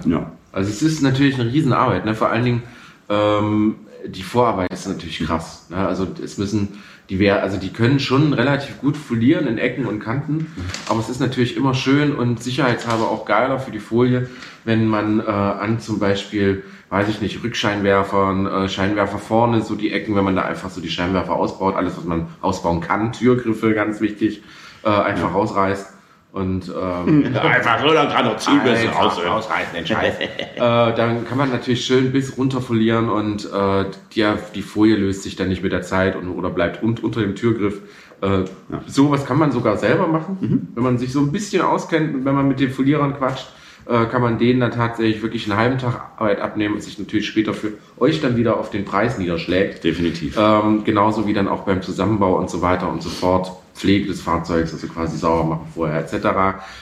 Ja. 0.05 0.33
Also 0.53 0.71
es 0.71 0.83
ist 0.83 1.03
natürlich 1.03 1.39
eine 1.41 1.51
Riesenarbeit, 1.51 2.05
ne? 2.05 2.15
vor 2.15 2.31
allen 2.31 2.45
Dingen 2.45 2.63
ähm, 3.09 3.77
die 4.07 4.23
Vorarbeit 4.23 4.73
ist 4.73 4.87
natürlich 4.87 5.21
krass. 5.21 5.67
Ne? 5.71 5.77
Also 5.77 6.07
es 6.23 6.39
müssen 6.39 6.79
die 7.09 7.19
wär, 7.19 7.43
also 7.43 7.57
die 7.57 7.73
können 7.73 8.01
schon 8.01 8.35
relativ 8.35 8.81
gut 8.81 8.97
folieren 8.97 9.47
in 9.47 9.57
Ecken 9.57 9.87
und 9.87 9.99
Kanten, 9.99 10.53
aber 10.91 11.01
es 11.01 11.09
ist 11.09 11.21
natürlich 11.21 11.57
immer 11.57 11.73
schön 11.73 12.15
und 12.15 12.43
sicherheitshalber 12.43 13.11
auch 13.11 13.25
geiler 13.25 13.59
für 13.59 13.71
die 13.71 13.79
Folie, 13.79 14.29
wenn 14.65 14.87
man 14.87 15.21
äh, 15.21 15.25
an 15.25 15.81
zum 15.81 15.99
Beispiel, 16.01 16.65
weiß 16.91 17.09
ich 17.09 17.23
nicht, 17.23 17.43
Rückscheinwerfern, 17.43 18.47
äh, 18.47 18.69
Scheinwerfer 18.69 19.19
vorne, 19.19 19.63
so 19.63 19.75
die 19.75 19.91
Ecken, 19.91 20.17
wenn 20.17 20.25
man 20.25 20.37
da 20.37 20.43
einfach 20.43 20.69
so 20.69 20.83
die 20.83 20.91
Scheinwerfer 20.91 21.33
ausbaut, 21.33 21.77
alles 21.77 21.97
was 21.97 22.05
man 22.05 22.27
ausbauen 22.43 22.81
kann, 22.81 23.13
Türgriffe 23.13 23.73
ganz 23.73 24.03
wichtig, 24.03 24.43
äh, 24.85 24.91
einfach 24.91 25.33
rausreißt. 25.33 25.95
Und 26.33 26.69
ähm, 26.69 27.35
Einfach 27.43 27.81
so, 27.81 27.93
dann 27.93 28.11
kann 28.11 28.25
doch 28.27 28.47
Einfach 28.47 29.03
raus. 29.03 29.19
rausreißen, 29.25 29.75
den 29.75 29.87
Scheiß. 29.87 30.15
äh, 30.21 30.29
dann 30.59 31.25
kann 31.27 31.39
man 31.39 31.51
natürlich 31.51 31.85
schön 31.85 32.13
bis 32.13 32.37
runter 32.37 32.61
folieren 32.61 33.09
und 33.09 33.51
äh, 33.51 33.85
die, 34.15 34.27
die 34.55 34.63
Folie 34.63 34.97
löst 34.97 35.23
sich 35.23 35.37
dann 35.37 35.49
nicht 35.49 35.63
mit 35.63 35.73
der 35.73 35.83
Zeit 35.83 36.17
und, 36.17 36.29
oder 36.29 36.51
bleibt 36.51 36.83
un, 36.83 36.97
unter 37.01 37.21
dem 37.23 37.35
Türgriff. 37.35 37.81
Äh, 38.21 38.45
Sowas 38.87 39.25
kann 39.25 39.39
man 39.39 39.53
sogar 39.53 39.77
selber 39.79 40.07
machen, 40.07 40.69
wenn 40.75 40.83
man 40.83 40.99
sich 40.99 41.13
so 41.13 41.21
ein 41.21 41.33
bisschen 41.33 41.63
auskennt, 41.63 42.15
und 42.15 42.25
wenn 42.25 42.35
man 42.35 42.47
mit 42.47 42.61
den 42.61 42.71
Folierern 42.71 43.17
quatscht, 43.17 43.47
äh, 43.89 44.05
kann 44.07 44.21
man 44.21 44.39
denen 44.39 44.61
dann 44.61 44.71
tatsächlich 44.71 45.23
wirklich 45.23 45.51
einen 45.51 45.59
halben 45.59 45.79
Tag 45.79 46.11
Arbeit 46.19 46.41
abnehmen 46.41 46.75
und 46.75 46.83
sich 46.83 46.99
natürlich 46.99 47.27
später 47.27 47.55
für 47.55 47.73
euch 47.99 48.21
dann 48.21 48.37
wieder 48.37 48.59
auf 48.59 48.71
den 48.71 48.85
Preis 48.85 49.19
niederschlägt. 49.19 49.83
Definitiv. 49.83 50.37
Ähm, 50.39 50.85
genauso 50.85 51.27
wie 51.27 51.33
dann 51.33 51.49
auch 51.49 51.63
beim 51.63 51.81
Zusammenbau 51.81 52.37
und 52.37 52.51
so 52.51 52.61
weiter 52.61 52.91
und 52.91 53.03
so 53.03 53.09
fort. 53.09 53.51
Pflege 53.75 54.09
des 54.09 54.21
Fahrzeugs, 54.21 54.73
also 54.73 54.89
quasi 54.89 55.17
sauber 55.17 55.45
machen 55.45 55.69
vorher 55.73 56.01
etc. 56.01 56.15
Äh, 56.15 56.29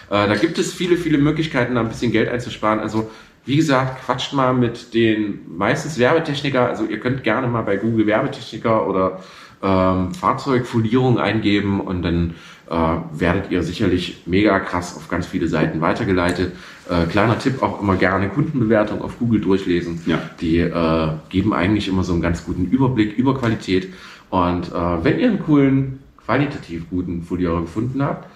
da 0.08 0.34
gibt 0.34 0.58
es 0.58 0.72
viele, 0.72 0.96
viele 0.96 1.18
Möglichkeiten, 1.18 1.74
da 1.74 1.82
ein 1.82 1.88
bisschen 1.88 2.10
Geld 2.10 2.28
einzusparen. 2.28 2.80
Also 2.80 3.10
wie 3.44 3.56
gesagt, 3.56 4.04
quatscht 4.04 4.32
mal 4.32 4.54
mit 4.54 4.92
den 4.92 5.40
meistens 5.56 5.98
Werbetechniker. 5.98 6.66
Also 6.66 6.84
ihr 6.86 6.98
könnt 6.98 7.22
gerne 7.22 7.46
mal 7.46 7.62
bei 7.62 7.76
Google 7.76 8.06
Werbetechniker 8.06 8.88
oder 8.88 9.20
ähm, 9.62 10.12
Fahrzeugfolierung 10.12 11.18
eingeben 11.18 11.80
und 11.80 12.02
dann 12.02 12.34
äh, 12.70 12.74
werdet 13.12 13.50
ihr 13.50 13.62
sicherlich 13.62 14.22
mega 14.26 14.58
krass 14.60 14.96
auf 14.96 15.08
ganz 15.08 15.26
viele 15.26 15.48
Seiten 15.48 15.80
weitergeleitet. 15.80 16.52
Äh, 16.88 17.06
kleiner 17.06 17.38
Tipp, 17.38 17.62
auch 17.62 17.80
immer 17.80 17.96
gerne 17.96 18.28
Kundenbewertung 18.28 19.02
auf 19.02 19.18
Google 19.18 19.40
durchlesen. 19.40 20.00
Ja. 20.06 20.20
Die 20.40 20.58
äh, 20.58 21.08
geben 21.28 21.52
eigentlich 21.52 21.88
immer 21.88 22.04
so 22.04 22.12
einen 22.12 22.22
ganz 22.22 22.44
guten 22.44 22.66
Überblick 22.66 23.16
über 23.16 23.38
Qualität. 23.38 23.92
Und 24.30 24.72
äh, 24.72 25.04
wenn 25.04 25.18
ihr 25.18 25.28
einen 25.28 25.42
coolen, 25.42 26.00
qualitativ 26.24 26.90
guten 26.90 27.22
Folierer 27.22 27.60
gefunden 27.60 28.02
habt, 28.02 28.28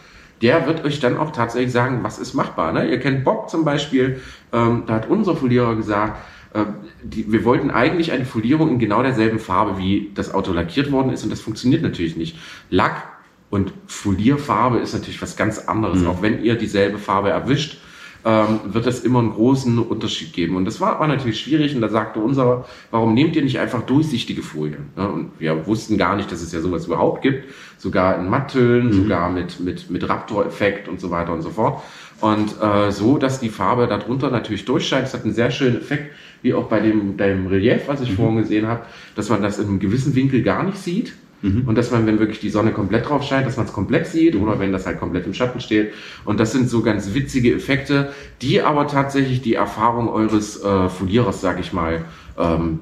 der 0.43 0.67
wird 0.67 0.85
euch 0.85 1.01
dann 1.01 1.19
auch 1.19 1.33
tatsächlich 1.33 1.73
sagen, 1.73 2.01
was 2.03 2.19
ist 2.19 2.35
machbar. 2.35 2.73
Ne? 2.73 2.91
Ihr 2.91 2.99
kennt 2.99 3.25
Bob 3.25 3.51
zum 3.51 3.65
Beispiel, 3.65 4.21
ähm, 4.53 4.85
da 4.87 4.95
hat 4.95 5.11
unser 5.11 5.37
Folierer 5.37 5.77
gesagt, 5.77 6.19
äh, 6.55 6.65
die, 7.03 7.31
wir 7.31 7.45
wollten 7.45 7.71
eigentlich 7.71 8.13
eine 8.13 8.25
Folierung 8.25 8.71
in 8.71 8.79
genau 8.79 9.03
derselben 9.03 9.39
Farbe, 9.39 9.79
wie 9.79 10.11
das 10.15 10.33
Auto 10.33 10.53
lackiert 10.53 10.91
worden 10.93 11.13
ist 11.13 11.25
und 11.25 11.31
das 11.31 11.41
funktioniert 11.41 11.83
natürlich 11.83 12.17
nicht. 12.17 12.39
Lack 12.71 13.20
und 13.51 13.73
Folierfarbe 13.87 14.79
ist 14.79 14.95
natürlich 14.95 15.21
was 15.21 15.37
ganz 15.37 15.59
anderes, 15.59 16.07
auch 16.07 16.23
wenn 16.23 16.43
ihr 16.43 16.55
dieselbe 16.55 16.99
Farbe 16.99 17.31
erwischt. 17.31 17.79
ähm, 18.25 18.61
wird 18.65 18.87
es 18.87 19.01
immer 19.01 19.21
einen 19.21 19.33
großen 19.33 19.79
Unterschied 19.79 20.33
geben. 20.33 20.57
Und 20.57 20.65
das 20.65 20.81
war, 20.81 21.01
war 21.01 21.09
natürlich 21.09 21.41
schwierig 21.41 21.75
und 21.75 21.81
da 21.81 21.89
sagte 21.89 22.21
unser, 22.21 22.67
warum 22.91 23.15
nehmt 23.15 23.35
ihr 23.37 23.43
nicht 23.43 23.59
einfach 23.59 23.83
durchsichtige 23.83 24.43
Folien? 24.43 24.91
Ja, 24.97 25.07
und 25.07 25.31
wir 25.39 25.67
wussten 25.67 25.97
gar 25.97 26.17
nicht, 26.17 26.31
dass 26.31 26.43
es 26.43 26.53
ja 26.53 26.61
sowas 26.61 26.87
überhaupt 26.87 27.23
gibt, 27.23 27.45
sogar 27.79 28.19
in 28.19 28.29
Matttönen, 28.29 28.89
mhm. 28.89 28.93
sogar 28.93 29.31
mit, 29.31 29.61
mit, 29.61 29.91
mit 29.91 30.09
Raptor-Effekt 30.09 30.89
und 30.89 31.01
so 31.01 31.11
weiter 31.11 31.33
und 31.33 31.43
so 31.43 31.51
fort. 31.51 31.83
Und 32.21 32.61
äh, 32.61 32.93
so, 32.93 33.17
dass 33.17 33.41
die 33.41 33.49
Farbe 33.49 33.87
darunter 33.87 34.31
natürlich 34.31 34.67
durchscheint. 34.67 35.07
Es 35.07 35.15
hat 35.15 35.25
einen 35.25 35.33
sehr 35.33 35.51
schönen 35.51 35.79
Effekt, 35.79 36.15
wie 36.43 36.53
auch 36.53 36.69
bei 36.69 36.81
dem, 36.81 37.17
dem 37.17 37.47
Relief, 37.47 37.83
was 37.87 38.03
ich 38.03 38.11
mhm. 38.11 38.17
vorhin 38.17 38.37
gesehen 38.37 38.67
habe, 38.67 38.83
dass 39.17 39.31
man 39.31 39.41
das 39.43 39.59
in 39.59 39.69
einem 39.69 39.79
gewissen 39.79 40.15
Winkel 40.15 40.43
gar 40.43 40.63
nicht 40.63 40.77
sieht. 40.77 41.15
Mhm. 41.43 41.63
Und 41.67 41.77
dass 41.77 41.91
man, 41.91 42.07
wenn 42.07 42.19
wirklich 42.19 42.41
die 42.41 42.51
Sonne 42.51 42.73
komplett 42.73 43.09
drauf 43.09 43.23
scheint, 43.23 43.47
dass 43.47 43.57
man 43.57 43.67
es 43.67 43.73
komplett 43.73 44.07
sieht 44.07 44.35
mhm. 44.35 44.43
oder 44.43 44.59
wenn 44.59 44.73
das 44.73 44.87
halt 44.87 44.99
komplett 44.99 45.27
im 45.27 45.35
Schatten 45.35 45.61
steht. 45.61 45.93
Und 46.25 46.41
das 46.41 46.53
sind 46.53 46.69
so 46.69 46.83
ganz 46.83 47.15
witzige 47.15 47.55
Effekte, 47.55 48.13
die 48.43 48.63
aber 48.63 48.87
tatsächlich 48.87 49.41
die 49.43 49.55
Erfahrung 49.55 50.09
eures 50.09 50.63
äh, 50.63 50.89
Folierers, 50.89 51.41
sag 51.41 51.61
ich 51.61 51.73
mal, 51.73 52.05
ähm, 52.39 52.81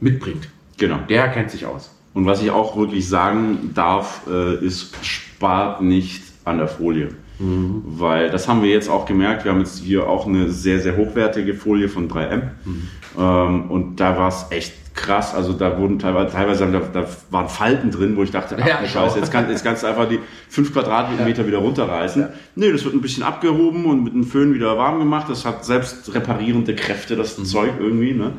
mitbringt. 0.00 0.48
Genau. 0.78 0.98
Der 1.08 1.28
kennt 1.28 1.50
sich 1.50 1.66
aus. 1.66 1.90
Und 2.12 2.26
was 2.26 2.42
ich 2.42 2.50
auch 2.50 2.76
wirklich 2.76 3.08
sagen 3.08 3.70
darf, 3.74 4.22
äh, 4.30 4.64
ist, 4.64 4.94
spart 5.04 5.82
nicht 5.82 6.22
an 6.44 6.58
der 6.58 6.68
Folie. 6.68 7.08
Mhm. 7.38 7.82
Weil 7.84 8.30
das 8.30 8.46
haben 8.48 8.62
wir 8.62 8.70
jetzt 8.70 8.88
auch 8.88 9.06
gemerkt. 9.06 9.44
Wir 9.44 9.52
haben 9.52 9.60
jetzt 9.60 9.80
hier 9.80 10.08
auch 10.08 10.26
eine 10.26 10.50
sehr, 10.50 10.80
sehr 10.80 10.96
hochwertige 10.96 11.54
Folie 11.54 11.88
von 11.88 12.08
3M. 12.08 12.42
Mhm. 12.64 12.88
Ähm, 13.18 13.70
und 13.70 13.96
da 13.96 14.16
war 14.16 14.28
es 14.28 14.46
echt 14.50 14.83
krass. 14.94 15.34
Also 15.34 15.52
da 15.52 15.78
wurden 15.78 15.98
teilweise, 15.98 16.32
teilweise 16.32 16.70
da, 16.70 16.80
da 16.80 17.06
waren 17.30 17.48
Falten 17.48 17.90
drin, 17.90 18.16
wo 18.16 18.22
ich 18.22 18.30
dachte, 18.30 18.56
ach 18.60 18.66
ja, 18.66 18.86
Scheiße, 18.86 19.18
jetzt, 19.18 19.30
kann, 19.30 19.50
jetzt 19.50 19.64
kannst 19.64 19.82
du 19.82 19.88
einfach 19.88 20.08
die 20.08 20.20
fünf 20.48 20.72
Quadratmeter 20.72 21.42
ja. 21.42 21.46
wieder 21.46 21.58
runterreißen. 21.58 22.22
Ja. 22.22 22.28
Nee, 22.54 22.72
das 22.72 22.84
wird 22.84 22.94
ein 22.94 23.00
bisschen 23.00 23.22
abgehoben 23.22 23.84
und 23.84 24.04
mit 24.04 24.14
einem 24.14 24.24
Föhn 24.24 24.54
wieder 24.54 24.78
warm 24.78 24.98
gemacht. 24.98 25.28
Das 25.28 25.44
hat 25.44 25.64
selbst 25.64 26.14
reparierende 26.14 26.74
Kräfte, 26.74 27.16
das 27.16 27.36
mhm. 27.38 27.44
Zeug 27.44 27.72
irgendwie. 27.78 28.14
Ne? 28.14 28.32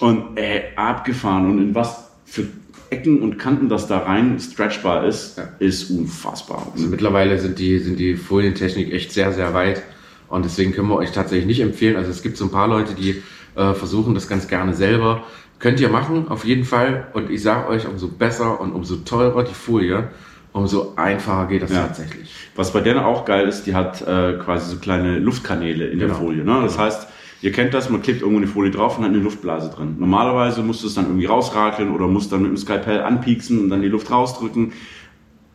Und 0.00 0.38
äh, 0.38 0.62
abgefahren. 0.76 1.50
Und 1.50 1.58
in 1.58 1.74
was 1.74 2.10
für 2.24 2.46
Ecken 2.90 3.20
und 3.20 3.38
Kanten, 3.38 3.68
das 3.68 3.86
da 3.86 3.98
rein 3.98 4.38
stretchbar 4.40 5.06
ist, 5.06 5.36
ja. 5.36 5.48
ist 5.58 5.90
unfassbar. 5.90 6.68
Also 6.72 6.86
mittlerweile 6.86 7.38
sind 7.38 7.58
die, 7.58 7.78
sind 7.80 7.98
die 7.98 8.16
Folientechnik 8.16 8.92
echt 8.92 9.12
sehr, 9.12 9.32
sehr 9.32 9.52
weit. 9.52 9.82
Und 10.28 10.44
deswegen 10.44 10.72
können 10.72 10.88
wir 10.88 10.96
euch 10.96 11.12
tatsächlich 11.12 11.46
nicht 11.46 11.60
empfehlen. 11.60 11.96
Also 11.96 12.10
es 12.10 12.22
gibt 12.22 12.36
so 12.36 12.44
ein 12.44 12.50
paar 12.50 12.68
Leute, 12.68 12.94
die 12.94 13.22
äh, 13.56 13.74
versuchen 13.74 14.14
das 14.14 14.28
ganz 14.28 14.46
gerne 14.46 14.74
selber. 14.74 15.24
Könnt 15.58 15.80
ihr 15.80 15.88
machen, 15.88 16.28
auf 16.28 16.44
jeden 16.44 16.64
Fall. 16.64 17.08
Und 17.14 17.30
ich 17.30 17.42
sage 17.42 17.68
euch, 17.68 17.86
umso 17.88 18.08
besser 18.08 18.60
und 18.60 18.72
umso 18.72 18.96
teurer 18.96 19.42
die 19.44 19.54
Folie, 19.54 20.08
umso 20.52 20.94
einfacher 20.96 21.46
geht 21.46 21.62
das 21.62 21.72
ja. 21.72 21.86
tatsächlich. 21.86 22.32
Was 22.54 22.72
bei 22.72 22.80
der 22.80 23.06
auch 23.06 23.24
geil 23.24 23.48
ist, 23.48 23.64
die 23.64 23.74
hat 23.74 24.02
äh, 24.02 24.34
quasi 24.34 24.70
so 24.70 24.78
kleine 24.78 25.18
Luftkanäle 25.18 25.86
in 25.86 25.98
genau. 25.98 26.14
der 26.14 26.22
Folie. 26.22 26.44
Ne? 26.44 26.60
Das 26.62 26.74
genau. 26.74 26.84
heißt, 26.84 27.08
Ihr 27.40 27.52
kennt 27.52 27.72
das, 27.72 27.88
man 27.88 28.02
klebt 28.02 28.22
irgendwo 28.22 28.38
eine 28.38 28.48
Folie 28.48 28.72
drauf 28.72 28.98
und 28.98 29.04
hat 29.04 29.12
eine 29.12 29.20
Luftblase 29.20 29.70
drin. 29.70 29.96
Normalerweise 29.98 30.62
musst 30.62 30.82
du 30.82 30.88
es 30.88 30.94
dann 30.94 31.06
irgendwie 31.06 31.26
rausrakeln 31.26 31.94
oder 31.94 32.08
musst 32.08 32.32
dann 32.32 32.42
mit 32.42 32.50
dem 32.50 32.56
Skalpell 32.56 33.00
anpieksen 33.00 33.60
und 33.60 33.70
dann 33.70 33.80
die 33.80 33.88
Luft 33.88 34.10
rausdrücken. 34.10 34.72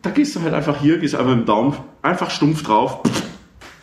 Da 0.01 0.09
gehst 0.09 0.35
du 0.35 0.41
halt 0.41 0.53
einfach 0.53 0.79
hier, 0.79 0.97
gehst 0.99 1.15
einfach 1.15 1.31
mit 1.31 1.41
dem 1.41 1.45
Daumen 1.45 1.75
einfach 2.01 2.29
stumpf 2.29 2.63
drauf. 2.63 2.99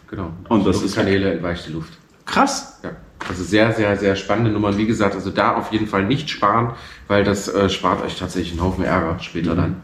Genau. 0.08 0.30
Und 0.48 0.66
das 0.66 0.82
ist 0.82 0.94
Kanäle 0.94 1.30
entweicht 1.30 1.66
die 1.68 1.72
Luft. 1.72 1.98
Krass. 2.24 2.80
Ja. 2.82 2.92
Also 3.30 3.44
sehr, 3.44 3.72
sehr, 3.72 3.96
sehr 3.96 4.16
spannende 4.16 4.50
Nummern. 4.50 4.76
Wie 4.76 4.86
gesagt, 4.86 5.14
also 5.14 5.30
da 5.30 5.54
auf 5.54 5.70
jeden 5.70 5.86
Fall 5.86 6.04
nicht 6.04 6.28
sparen, 6.28 6.72
weil 7.06 7.22
das 7.22 7.46
äh, 7.46 7.68
spart 7.68 8.04
euch 8.04 8.18
tatsächlich 8.18 8.58
einen 8.58 8.62
Haufen 8.62 8.82
Ärger 8.82 9.20
später 9.20 9.54
mhm. 9.54 9.56
dann. 9.56 9.76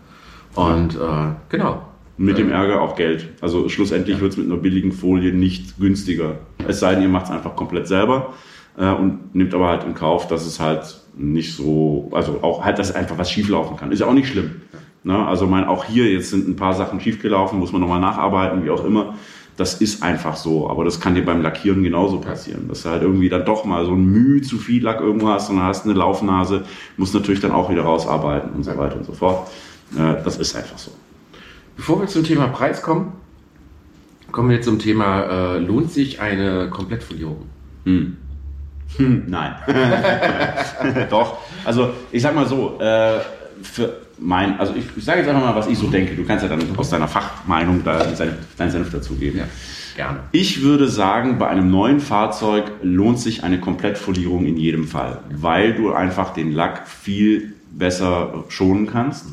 Und 0.57 0.97
äh, 0.97 1.35
genau. 1.49 1.83
Mit 2.19 2.39
dem 2.39 2.51
Ärger 2.51 2.81
auch 2.81 2.97
Geld. 2.97 3.29
Also 3.41 3.69
schlussendlich 3.69 4.17
ja. 4.17 4.23
wird 4.23 4.33
es 4.33 4.37
mit 4.37 4.47
einer 4.47 4.57
billigen 4.57 4.91
Folie 4.91 5.33
nicht 5.33 5.79
günstiger. 5.79 6.39
Es 6.67 6.81
sei 6.81 6.95
denn, 6.95 7.05
ihr 7.05 7.09
macht 7.09 7.27
es 7.27 7.31
einfach 7.31 7.55
komplett 7.55 7.87
selber 7.87 8.35
äh, 8.77 8.91
und 8.91 9.33
nimmt 9.33 9.55
aber 9.55 9.69
halt 9.69 9.85
in 9.85 9.95
Kauf, 9.95 10.27
dass 10.27 10.45
es 10.45 10.59
halt 10.59 10.97
nicht 11.17 11.55
so, 11.55 12.09
also 12.13 12.41
auch 12.43 12.65
halt, 12.65 12.81
dass 12.81 12.93
einfach 12.93 13.17
was 13.17 13.31
schieflaufen 13.31 13.77
kann. 13.77 13.93
Ist 13.93 14.01
ja 14.01 14.07
auch 14.07 14.13
nicht 14.13 14.29
schlimm. 14.29 14.63
Ne? 15.05 15.25
Also 15.25 15.47
mein, 15.47 15.65
auch 15.65 15.85
hier 15.85 16.11
jetzt 16.11 16.31
sind 16.31 16.49
ein 16.49 16.57
paar 16.57 16.75
Sachen 16.75 17.01
schiefgelaufen, 17.01 17.61
muss 17.61 17.71
man 17.71 17.81
nochmal 17.81 18.01
nacharbeiten, 18.01 18.65
wie 18.65 18.71
auch 18.71 18.85
immer. 18.85 19.15
Das 19.57 19.75
ist 19.75 20.03
einfach 20.03 20.37
so, 20.37 20.69
aber 20.69 20.85
das 20.85 21.01
kann 21.01 21.15
dir 21.15 21.25
beim 21.25 21.41
Lackieren 21.41 21.83
genauso 21.83 22.21
passieren. 22.21 22.69
Dass 22.69 22.83
du 22.83 22.91
halt 22.91 23.03
irgendwie 23.03 23.31
dann 23.31 23.45
doch 23.47 23.65
mal 23.65 23.87
so 23.87 23.93
ein 23.93 24.05
Mühe 24.05 24.43
zu 24.43 24.59
viel 24.59 24.83
Lack 24.83 25.01
irgendwo 25.01 25.29
hast 25.29 25.49
und 25.49 25.57
dann 25.57 25.65
hast 25.65 25.85
eine 25.85 25.95
Laufnase, 25.95 26.65
musst 26.97 27.15
natürlich 27.15 27.41
dann 27.41 27.53
auch 27.53 27.71
wieder 27.71 27.83
rausarbeiten 27.83 28.51
und 28.51 28.65
so 28.65 28.77
weiter 28.77 28.97
und 28.97 29.05
so 29.05 29.13
fort. 29.13 29.49
Äh, 29.97 30.23
das 30.23 30.37
ist 30.37 30.55
einfach 30.55 30.77
so. 30.77 30.91
Bevor 31.77 32.01
wir 32.01 32.07
zum 32.07 32.25
Thema 32.25 32.49
Preis 32.49 32.83
kommen, 32.83 33.13
kommen 34.31 34.51
wir 34.51 34.61
zum 34.61 34.79
Thema, 34.79 35.55
äh, 35.55 35.59
lohnt 35.59 35.91
sich 35.91 36.21
eine 36.21 36.69
Komplettfolierung? 36.69 37.47
Hm. 37.85 38.19
Hm, 38.97 39.25
nein. 39.27 39.55
Doch. 41.11 41.39
Also 41.65 41.91
ich 42.13 42.21
sag 42.21 42.35
mal 42.35 42.47
so, 42.47 42.79
äh, 42.79 43.21
für 43.63 44.06
mein, 44.19 44.59
also 44.59 44.75
ich, 44.75 44.85
ich 44.97 45.05
sage 45.05 45.21
jetzt 45.21 45.29
einfach 45.29 45.43
mal, 45.43 45.55
was 45.55 45.67
ich 45.67 45.79
so 45.79 45.89
denke. 45.89 46.15
Du 46.15 46.25
kannst 46.25 46.43
ja 46.43 46.49
dann 46.49 46.77
aus 46.77 46.91
deiner 46.91 47.09
Fachmeinung 47.09 47.83
da 47.85 48.07
deinen 48.57 48.71
Senf 48.71 48.91
dazugeben. 48.91 49.39
Ja, 49.39 49.45
gerne. 49.95 50.21
Ich 50.33 50.63
würde 50.63 50.89
sagen, 50.89 51.39
bei 51.39 51.49
einem 51.49 51.71
neuen 51.71 52.01
Fahrzeug 52.01 52.65
lohnt 52.83 53.21
sich 53.21 53.45
eine 53.45 53.61
Komplettfolierung 53.61 54.47
in 54.47 54.57
jedem 54.57 54.89
Fall, 54.89 55.21
weil 55.31 55.75
du 55.75 55.93
einfach 55.93 56.33
den 56.33 56.53
Lack 56.53 56.89
viel 56.89 57.55
besser 57.73 58.45
schonen 58.49 58.87
kannst 58.87 59.27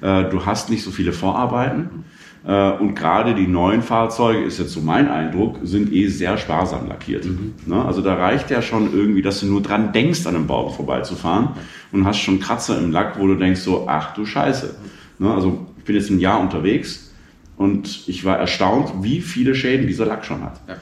äh, 0.00 0.24
du 0.24 0.44
hast 0.46 0.70
nicht 0.70 0.82
so 0.82 0.90
viele 0.90 1.12
Vorarbeiten. 1.12 2.04
Äh, 2.46 2.70
und 2.72 2.94
gerade 2.94 3.34
die 3.34 3.48
neuen 3.48 3.82
Fahrzeuge, 3.82 4.44
ist 4.44 4.58
jetzt 4.58 4.72
so 4.72 4.80
mein 4.80 5.08
Eindruck, 5.08 5.58
sind 5.62 5.92
eh 5.92 6.06
sehr 6.06 6.38
sparsam 6.38 6.86
lackiert. 6.88 7.24
Mhm. 7.24 7.54
Ne? 7.66 7.84
Also 7.84 8.02
da 8.02 8.14
reicht 8.14 8.50
ja 8.50 8.62
schon 8.62 8.94
irgendwie, 8.94 9.22
dass 9.22 9.40
du 9.40 9.46
nur 9.46 9.62
dran 9.62 9.92
denkst, 9.92 10.26
an 10.26 10.36
einem 10.36 10.46
Baum 10.46 10.72
vorbeizufahren 10.72 11.50
und 11.90 12.06
hast 12.06 12.18
schon 12.18 12.38
Kratzer 12.38 12.78
im 12.78 12.92
Lack, 12.92 13.18
wo 13.18 13.26
du 13.26 13.34
denkst 13.34 13.60
so, 13.60 13.86
ach 13.88 14.14
du 14.14 14.24
Scheiße. 14.24 14.76
Ne? 15.18 15.34
Also 15.34 15.66
ich 15.78 15.84
bin 15.84 15.96
jetzt 15.96 16.10
ein 16.10 16.20
Jahr 16.20 16.40
unterwegs 16.40 17.12
und 17.56 18.06
ich 18.06 18.24
war 18.24 18.38
erstaunt, 18.38 18.92
wie 19.02 19.20
viele 19.20 19.56
Schäden 19.56 19.88
dieser 19.88 20.06
Lack 20.06 20.24
schon 20.24 20.42
hat. 20.42 20.60
Ja. 20.68 20.76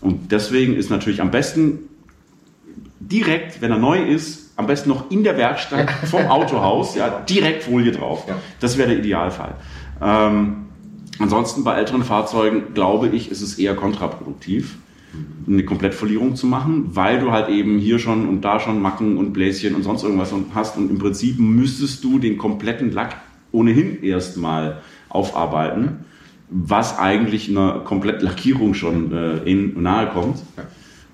Und 0.00 0.32
deswegen 0.32 0.74
ist 0.74 0.88
natürlich 0.88 1.20
am 1.20 1.30
besten 1.30 1.80
direkt, 2.98 3.60
wenn 3.60 3.70
er 3.70 3.78
neu 3.78 4.02
ist, 4.02 4.52
am 4.56 4.66
besten 4.66 4.88
noch 4.88 5.10
in 5.10 5.22
der 5.24 5.36
Werkstatt 5.36 5.90
vom 6.04 6.26
Autohaus, 6.28 6.94
ja, 6.94 7.20
direkt 7.28 7.64
Folie 7.64 7.92
drauf. 7.92 8.24
Ja. 8.26 8.36
Das 8.60 8.78
wäre 8.78 8.88
der 8.88 8.98
Idealfall. 8.98 9.54
Ähm, 10.00 10.69
ansonsten 11.18 11.64
bei 11.64 11.74
älteren 11.76 12.04
Fahrzeugen, 12.04 12.74
glaube 12.74 13.08
ich, 13.08 13.30
ist 13.30 13.42
es 13.42 13.58
eher 13.58 13.74
kontraproduktiv, 13.74 14.76
eine 15.46 15.64
Komplettfolierung 15.64 16.36
zu 16.36 16.46
machen, 16.46 16.90
weil 16.94 17.18
du 17.18 17.32
halt 17.32 17.48
eben 17.48 17.78
hier 17.78 17.98
schon 17.98 18.28
und 18.28 18.42
da 18.42 18.60
schon 18.60 18.80
Macken 18.80 19.16
und 19.16 19.32
Bläschen 19.32 19.74
und 19.74 19.82
sonst 19.82 20.04
irgendwas 20.04 20.32
hast 20.54 20.76
und 20.76 20.90
im 20.90 20.98
Prinzip 20.98 21.38
müsstest 21.38 22.04
du 22.04 22.18
den 22.18 22.38
kompletten 22.38 22.92
Lack 22.92 23.16
ohnehin 23.52 24.02
erstmal 24.02 24.80
aufarbeiten, 25.08 26.04
was 26.48 26.98
eigentlich 26.98 27.48
einer 27.48 27.80
Komplettlackierung 27.80 28.74
schon 28.74 29.12
äh, 29.12 29.38
in, 29.38 29.82
nahe 29.82 30.08
kommt. 30.08 30.38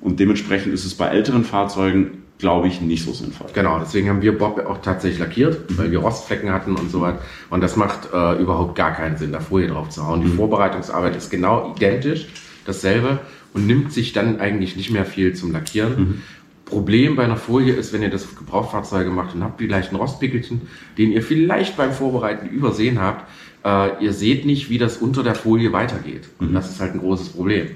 Und 0.00 0.20
dementsprechend 0.20 0.74
ist 0.74 0.84
es 0.84 0.94
bei 0.94 1.06
älteren 1.06 1.44
Fahrzeugen 1.44 2.22
glaube 2.38 2.68
ich, 2.68 2.80
nicht 2.80 3.04
so 3.04 3.12
sinnvoll. 3.12 3.48
Genau, 3.54 3.78
deswegen 3.78 4.08
haben 4.08 4.22
wir 4.22 4.36
Bob 4.36 4.58
auch 4.66 4.82
tatsächlich 4.82 5.18
lackiert, 5.18 5.70
mhm. 5.70 5.78
weil 5.78 5.90
wir 5.90 6.00
Rostflecken 6.00 6.52
hatten 6.52 6.76
und 6.76 6.90
so 6.90 7.00
weiter. 7.00 7.20
Und 7.50 7.62
das 7.62 7.76
macht 7.76 8.12
äh, 8.12 8.40
überhaupt 8.40 8.74
gar 8.74 8.92
keinen 8.92 9.16
Sinn, 9.16 9.32
da 9.32 9.40
Folie 9.40 9.68
drauf 9.68 9.88
zu 9.88 10.06
hauen. 10.06 10.20
Die 10.20 10.28
mhm. 10.28 10.36
Vorbereitungsarbeit 10.36 11.16
ist 11.16 11.30
genau 11.30 11.74
identisch, 11.74 12.26
dasselbe 12.66 13.20
und 13.54 13.66
nimmt 13.66 13.92
sich 13.92 14.12
dann 14.12 14.38
eigentlich 14.40 14.76
nicht 14.76 14.90
mehr 14.90 15.06
viel 15.06 15.34
zum 15.34 15.52
Lackieren. 15.52 15.98
Mhm. 15.98 16.22
Problem 16.66 17.14
bei 17.14 17.24
einer 17.24 17.36
Folie 17.36 17.74
ist, 17.74 17.92
wenn 17.92 18.02
ihr 18.02 18.10
das 18.10 18.24
auf 18.24 18.34
Gebrauchfahrzeuge 18.34 19.10
macht 19.10 19.34
und 19.34 19.44
habt 19.44 19.60
vielleicht 19.60 19.90
einen 19.90 19.98
Rostpickelchen, 19.98 20.62
den 20.98 21.12
ihr 21.12 21.22
vielleicht 21.22 21.76
beim 21.76 21.92
Vorbereiten 21.92 22.48
übersehen 22.48 23.00
habt, 23.00 23.24
äh, 23.64 24.04
ihr 24.04 24.12
seht 24.12 24.44
nicht, 24.44 24.68
wie 24.68 24.78
das 24.78 24.98
unter 24.98 25.22
der 25.22 25.36
Folie 25.36 25.72
weitergeht. 25.72 26.24
Und 26.38 26.50
mhm. 26.50 26.54
das 26.54 26.70
ist 26.70 26.80
halt 26.80 26.94
ein 26.94 27.00
großes 27.00 27.30
Problem. 27.30 27.68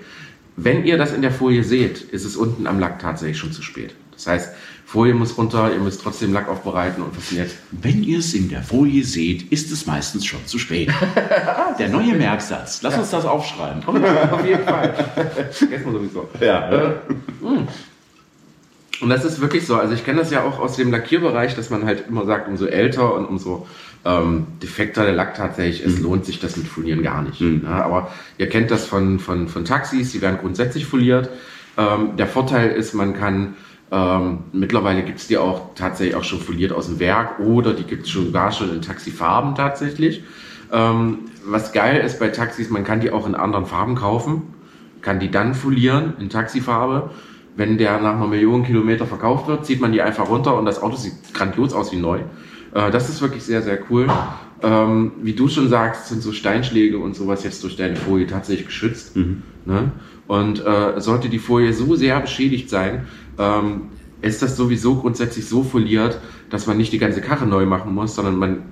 Wenn 0.57 0.85
ihr 0.85 0.99
das 0.99 1.15
in 1.15 1.23
der 1.23 1.31
Folie 1.31 1.65
seht, 1.65 2.03
ist 2.03 2.25
es 2.25 2.37
unten 2.37 2.67
am 2.67 2.79
Lack 2.81 2.99
tatsächlich 2.99 3.39
schon 3.39 3.53
zu 3.53 3.63
spät. 3.63 3.95
Das 4.25 4.33
heißt, 4.33 4.51
Folie 4.85 5.15
muss 5.15 5.39
runter, 5.39 5.73
ihr 5.73 5.79
müsst 5.79 6.03
trotzdem 6.03 6.33
Lack 6.33 6.49
aufbereiten 6.49 7.03
und 7.03 7.13
funktioniert. 7.13 7.53
Wenn 7.71 8.03
ihr 8.03 8.19
es 8.19 8.35
in 8.35 8.49
der 8.49 8.63
Folie 8.63 9.05
seht, 9.05 9.53
ist 9.53 9.71
es 9.71 9.87
meistens 9.87 10.27
schon 10.27 10.45
zu 10.47 10.59
spät. 10.59 10.91
der 11.79 11.89
neue 11.89 12.15
Merksatz. 12.15 12.83
Lass 12.83 12.95
ja. 12.95 13.01
uns 13.01 13.11
das 13.11 13.25
aufschreiben. 13.25 13.85
Auf 13.87 14.45
jeden 14.45 14.65
Fall. 14.65 14.93
Vergessen 15.53 15.87
wir 15.87 15.93
sowieso. 15.93 16.29
Ja. 16.41 16.71
Äh, 16.71 16.95
hm. 17.41 17.69
und 19.01 19.09
das 19.09 19.25
ist 19.25 19.41
wirklich 19.41 19.65
so. 19.65 19.77
Also 19.77 19.95
ich 19.95 20.05
kenne 20.05 20.19
das 20.19 20.31
ja 20.31 20.43
auch 20.43 20.59
aus 20.59 20.77
dem 20.77 20.91
Lackierbereich, 20.91 21.55
dass 21.55 21.71
man 21.71 21.85
halt 21.85 22.09
immer 22.09 22.27
sagt, 22.27 22.49
umso 22.49 22.67
älter 22.67 23.15
und 23.15 23.27
umso 23.27 23.69
ähm, 24.05 24.47
defekter 24.63 25.05
der 25.05 25.13
Lack 25.13 25.35
tatsächlich 25.35 25.83
ist, 25.83 25.99
mhm. 25.99 26.05
lohnt 26.05 26.27
sich 26.27 26.41
das 26.41 26.57
mit 26.57 26.67
Folieren 26.67 27.03
gar 27.03 27.23
nicht. 27.23 27.41
Mhm. 27.41 27.63
Ja, 27.65 27.85
aber 27.85 28.11
ihr 28.39 28.49
kennt 28.49 28.71
das 28.71 28.87
von, 28.87 29.19
von, 29.19 29.49
von 29.49 29.65
Taxis, 29.65 30.13
die 30.13 30.21
werden 30.21 30.39
grundsätzlich 30.41 30.87
foliert. 30.87 31.31
Ähm, 31.77 32.17
der 32.17 32.27
Vorteil 32.27 32.71
ist, 32.71 32.95
man 32.95 33.15
kann 33.15 33.55
ähm, 33.93 34.41
mittlerweile 34.53 35.03
gibt 35.03 35.19
es 35.19 35.27
die 35.27 35.37
auch 35.37 35.75
tatsächlich 35.75 36.15
auch 36.15 36.25
schon 36.25 36.41
foliert 36.41 36.73
aus 36.73 36.87
dem 36.87 37.01
Werk 37.01 37.41
oder 37.41 37.73
die 37.73 37.85
gibt 37.85 38.05
es 38.05 38.11
schon 38.11 38.33
gar 38.33 38.53
schon 38.53 38.73
in 38.73 38.83
Taxifarben 38.83 39.55
tatsächlich. 39.55 40.23
Ähm, 40.73 41.19
was 41.45 41.73
geil 41.73 42.01
ist 42.05 42.21
bei 42.21 42.29
Taxis, 42.29 42.71
man 42.71 42.85
kann 42.85 43.01
die 43.01 43.11
auch 43.11 43.27
in 43.27 43.35
anderen 43.35 43.67
Farben 43.67 43.95
kaufen. 43.95 44.43
kann 45.03 45.19
die 45.19 45.31
dann 45.31 45.55
folieren 45.55 46.13
in 46.21 46.29
Taxifarbe. 46.29 47.11
Wenn 47.57 47.79
der 47.79 48.01
nach 48.01 48.15
einer 48.15 48.27
Million 48.27 48.65
Kilometer 48.65 49.07
verkauft 49.07 49.49
wird, 49.49 49.67
zieht 49.67 49.81
man 49.81 49.93
die 49.93 50.03
einfach 50.03 50.29
runter 50.29 50.57
und 50.59 50.67
das 50.67 50.83
Auto 50.83 50.97
sieht 50.97 51.35
grandios 51.35 51.73
aus 51.73 51.91
wie 51.91 51.97
neu. 51.97 52.21
Äh, 52.75 52.91
das 52.91 53.09
ist 53.09 53.21
wirklich 53.23 53.43
sehr, 53.43 53.63
sehr 53.63 53.79
cool. 53.91 54.09
Ähm, 54.63 55.13
wie 55.23 55.33
du 55.33 55.49
schon 55.49 55.69
sagst, 55.69 56.09
sind 56.09 56.23
so 56.23 56.33
Steinschläge 56.33 56.99
und 56.99 57.17
sowas 57.17 57.45
jetzt 57.45 57.65
durch 57.65 57.77
deine 57.77 57.97
Folie 57.97 58.27
tatsächlich 58.27 58.67
geschützt. 58.67 59.17
Mhm. 59.17 59.43
Ne? 59.65 59.91
Und 60.27 60.65
äh, 60.65 61.01
sollte 61.01 61.29
die 61.29 61.39
Folie 61.39 61.73
so 61.73 61.97
sehr 61.97 62.21
beschädigt 62.21 62.71
sein, 62.71 63.09
ähm, 63.41 63.83
ist 64.23 64.43
das 64.43 64.57
sowieso 64.57 64.97
grundsätzlich 64.97 65.49
so 65.49 65.63
foliert, 65.63 66.21
dass 66.51 66.67
man 66.67 66.77
nicht 66.77 66.93
die 66.93 66.99
ganze 66.99 67.21
Karre 67.21 67.47
neu 67.47 67.65
machen 67.65 67.95
muss, 67.95 68.15
sondern 68.15 68.37
man 68.37 68.63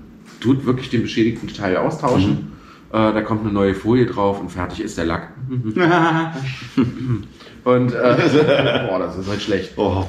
tut 0.40 0.66
wirklich 0.66 0.90
den 0.90 1.02
beschädigten 1.02 1.48
Teil 1.48 1.76
austauschen. 1.78 2.52
Äh, 2.90 3.12
da 3.12 3.20
kommt 3.22 3.42
eine 3.42 3.52
neue 3.52 3.74
Folie 3.74 4.06
drauf 4.06 4.40
und 4.40 4.50
fertig 4.50 4.80
ist 4.80 4.96
der 4.96 5.04
Lack. 5.04 5.28
Und 7.64 7.92
äh, 7.92 8.16
boah, 8.88 8.98
das 8.98 9.18
ist 9.18 9.28
halt 9.28 9.42
schlecht. 9.42 9.72
oh. 9.76 10.04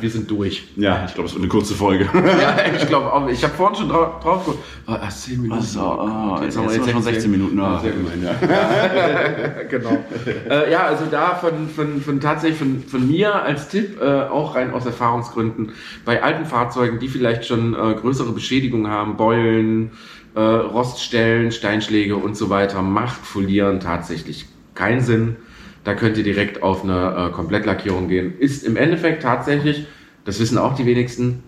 Wir 0.00 0.08
sind 0.08 0.30
durch. 0.30 0.68
Ja, 0.76 1.04
ich 1.04 1.12
glaube, 1.12 1.28
es 1.28 1.34
wird 1.34 1.42
eine 1.42 1.50
kurze 1.50 1.74
Folge. 1.74 2.08
Ja, 2.14 2.56
ich 2.74 2.86
glaube 2.86 3.12
auch. 3.12 3.28
Ich 3.28 3.44
habe 3.44 3.52
vorhin 3.52 3.76
schon 3.76 3.88
drauf, 3.90 4.20
drauf 4.20 4.46
geguckt. 4.46 4.64
Oh, 4.86 4.94
erst 4.94 5.24
10 5.24 5.42
Minuten. 5.42 5.60
Achso, 5.60 5.80
oh, 5.80 6.34
jetzt 6.36 6.44
jetzt 6.44 6.56
haben 6.58 6.70
wir 6.70 6.86
wir 6.86 6.92
schon 6.92 7.02
16 7.02 7.30
Minuten. 7.30 7.58
Ja, 7.58 7.64
Ah, 7.64 7.80
sehr 7.80 7.92
gut. 7.92 8.10
ja. 8.22 9.62
genau. 9.68 10.04
äh, 10.48 10.70
ja, 10.72 10.84
also 10.84 11.04
da 11.10 11.34
von, 11.34 11.68
von, 11.68 12.00
von 12.00 12.20
tatsächlich 12.20 12.58
von, 12.58 12.82
von 12.82 13.06
mir 13.06 13.42
als 13.42 13.68
Tipp, 13.68 14.00
äh, 14.00 14.22
auch 14.22 14.54
rein 14.54 14.72
aus 14.72 14.86
Erfahrungsgründen, 14.86 15.72
bei 16.06 16.22
alten 16.22 16.46
Fahrzeugen, 16.46 16.98
die 16.98 17.08
vielleicht 17.08 17.44
schon 17.44 17.74
äh, 17.74 17.94
größere 17.94 18.32
Beschädigungen 18.32 18.90
haben, 18.90 19.16
Beulen, 19.16 19.90
äh, 20.34 20.40
Roststellen, 20.40 21.52
Steinschläge 21.52 22.16
und 22.16 22.36
so 22.36 22.50
weiter, 22.50 22.82
macht 22.82 23.20
Folieren 23.20 23.80
tatsächlich 23.80 24.46
keinen 24.74 25.00
Sinn. 25.00 25.36
Da 25.84 25.94
könnt 25.94 26.16
ihr 26.16 26.24
direkt 26.24 26.62
auf 26.62 26.84
eine 26.84 27.28
äh, 27.28 27.32
Komplettlackierung 27.32 28.08
gehen. 28.08 28.38
Ist 28.38 28.64
im 28.64 28.76
Endeffekt 28.76 29.22
tatsächlich, 29.22 29.86
das 30.24 30.38
wissen 30.40 30.58
auch 30.58 30.74
die 30.74 30.86
wenigsten, 30.86 31.42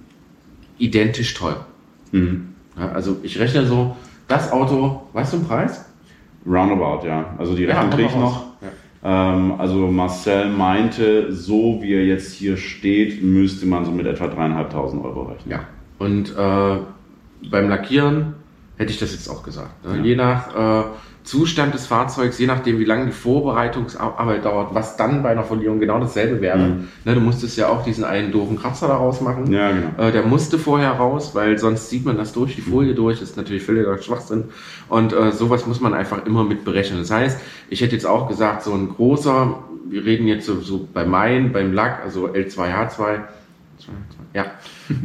identisch 0.78 1.34
teuer. 1.34 1.66
Mhm. 2.12 2.48
Ja, 2.76 2.90
also 2.90 3.16
ich 3.22 3.38
rechne 3.38 3.66
so, 3.66 3.96
das 4.26 4.50
Auto, 4.50 5.02
weißt 5.12 5.32
du 5.32 5.36
den 5.38 5.46
Preis? 5.46 5.84
Roundabout, 6.46 7.06
ja. 7.06 7.34
Also 7.38 7.54
die 7.54 7.64
Rechnung 7.64 7.90
hau 7.90 7.96
kriege 7.96 8.08
ich 8.08 8.16
noch. 8.16 8.44
Ähm, 9.04 9.54
also 9.58 9.86
Marcel 9.86 10.48
meinte, 10.48 11.32
so 11.32 11.78
wie 11.82 11.94
er 11.94 12.04
jetzt 12.04 12.32
hier 12.32 12.56
steht, 12.56 13.22
müsste 13.22 13.66
man 13.66 13.84
so 13.84 13.90
mit 13.90 14.06
etwa 14.06 14.26
dreieinhalbtausend 14.28 15.04
Euro 15.04 15.24
rechnen. 15.24 15.52
Ja. 15.52 15.60
Und 15.98 16.34
äh, 16.36 17.48
beim 17.50 17.68
Lackieren 17.68 18.34
hätte 18.76 18.92
ich 18.92 18.98
das 18.98 19.12
jetzt 19.12 19.28
auch 19.28 19.42
gesagt. 19.42 19.84
Ne? 19.84 19.98
Ja. 19.98 20.02
Je 20.02 20.16
nach 20.16 20.84
äh, 20.84 20.84
Zustand 21.24 21.72
des 21.72 21.86
Fahrzeugs, 21.86 22.38
je 22.38 22.46
nachdem, 22.46 22.78
wie 22.78 22.84
lange 22.84 23.06
die 23.06 23.12
Vorbereitungsarbeit 23.12 24.44
dauert, 24.44 24.74
was 24.74 24.98
dann 24.98 25.22
bei 25.22 25.30
einer 25.30 25.42
Folierung 25.42 25.80
genau 25.80 25.98
dasselbe 25.98 26.42
wäre. 26.42 26.58
Mhm. 26.58 26.88
Ne, 27.04 27.14
du 27.14 27.20
musstest 27.20 27.56
ja 27.56 27.68
auch 27.68 27.82
diesen 27.82 28.04
einen 28.04 28.30
doofen 28.30 28.58
Kratzer 28.58 28.88
daraus 28.88 29.22
machen. 29.22 29.50
Ja, 29.50 29.70
genau. 29.70 29.88
Äh, 29.96 30.12
der 30.12 30.22
musste 30.24 30.58
vorher 30.58 30.90
raus, 30.92 31.34
weil 31.34 31.58
sonst 31.58 31.88
sieht 31.88 32.04
man 32.04 32.18
das 32.18 32.34
durch 32.34 32.56
die 32.56 32.60
Folie 32.60 32.94
durch. 32.94 33.20
Das 33.20 33.30
ist 33.30 33.36
natürlich 33.38 33.62
völliger 33.62 33.96
Schwachsinn. 33.96 34.44
Und 34.90 35.14
äh, 35.14 35.32
sowas 35.32 35.66
muss 35.66 35.80
man 35.80 35.94
einfach 35.94 36.26
immer 36.26 36.44
mit 36.44 36.64
berechnen. 36.64 36.98
Das 36.98 37.10
heißt, 37.10 37.40
ich 37.70 37.80
hätte 37.80 37.94
jetzt 37.94 38.06
auch 38.06 38.28
gesagt, 38.28 38.62
so 38.62 38.74
ein 38.74 38.90
großer, 38.90 39.62
wir 39.88 40.04
reden 40.04 40.26
jetzt 40.26 40.44
so, 40.44 40.60
so 40.60 40.86
bei 40.92 41.06
Main, 41.06 41.52
beim 41.52 41.72
Lack, 41.72 42.02
also 42.04 42.28
L2H2, 42.28 43.20
ja, 44.34 44.44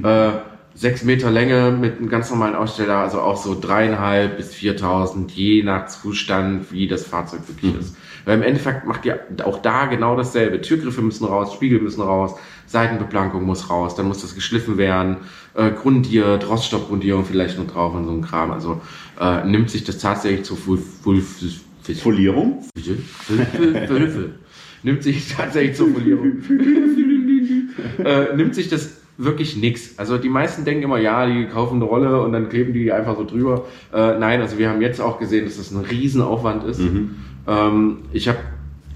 äh, 0.04 0.32
sechs 0.80 1.04
Meter 1.04 1.30
Länge 1.30 1.72
mit 1.72 1.98
einem 1.98 2.08
ganz 2.08 2.30
normalen 2.30 2.56
Aussteller, 2.56 3.00
also 3.00 3.20
auch 3.20 3.36
so 3.36 3.60
dreieinhalb 3.60 4.38
bis 4.38 4.54
4000, 4.54 5.30
je 5.30 5.62
nach 5.62 5.88
Zustand, 5.88 6.72
wie 6.72 6.88
das 6.88 7.06
Fahrzeug 7.06 7.42
wirklich 7.48 7.76
ist. 7.76 7.98
Weil 8.24 8.38
im 8.38 8.44
Endeffekt 8.44 8.88
macht 8.88 9.06
ihr 9.06 9.20
auch 9.44 9.62
da 9.62 9.88
genau 9.88 10.16
dasselbe. 10.16 10.62
Türgriffe 10.62 11.02
müssen 11.02 11.26
raus, 11.26 11.54
Spiegel 11.54 11.82
müssen 11.82 12.02
raus, 12.02 12.36
Seitenbeplankung 12.66 13.44
muss 13.44 13.70
raus, 13.70 13.96
dann 13.96 14.08
muss 14.08 14.22
das 14.22 14.36
geschliffen 14.36 14.78
werden, 14.78 15.18
äh, 15.54 15.70
grundiert, 15.72 16.48
Roststoffgrundierung 16.48 17.26
vielleicht 17.26 17.58
noch 17.58 17.68
drauf 17.68 17.94
und 17.94 18.06
so 18.06 18.12
ein 18.12 18.22
Kram. 18.22 18.52
Also 18.52 18.80
äh, 19.20 19.44
nimmt 19.44 19.70
sich 19.70 19.84
das 19.84 19.98
tatsächlich 19.98 20.46
zu 20.46 20.56
Full, 20.56 20.78
Full, 20.78 21.22
Full, 21.22 21.96
Folierung? 21.96 22.64
nimmt 24.84 25.04
sich 25.04 25.36
tatsächlich 25.36 25.76
zur 25.76 25.90
Folierung. 25.90 26.42
äh, 28.06 28.34
nimmt 28.34 28.56
sich 28.56 28.70
das 28.70 28.99
wirklich 29.20 29.58
nix. 29.58 30.00
Also 30.00 30.18
die 30.18 30.30
meisten 30.30 30.64
denken 30.64 30.84
immer, 30.84 30.98
ja, 30.98 31.26
die 31.26 31.46
kaufen 31.48 31.76
eine 31.76 31.84
Rolle 31.84 32.22
und 32.22 32.32
dann 32.32 32.48
kleben 32.48 32.74
die 32.74 32.92
einfach 32.92 33.18
so 33.18 33.26
drüber. 33.26 33.66
Äh, 33.94 34.18
nein, 34.18 34.40
also 34.40 34.58
wir 34.58 34.70
haben 34.70 34.82
jetzt 34.82 35.02
auch 35.02 35.20
gesehen, 35.20 35.44
dass 35.46 35.58
das 35.58 35.72
ein 35.72 35.84
Riesenaufwand 35.84 36.64
ist. 36.64 36.80
Ähm, 37.46 37.98
ich 38.14 38.30
habe, 38.30 38.40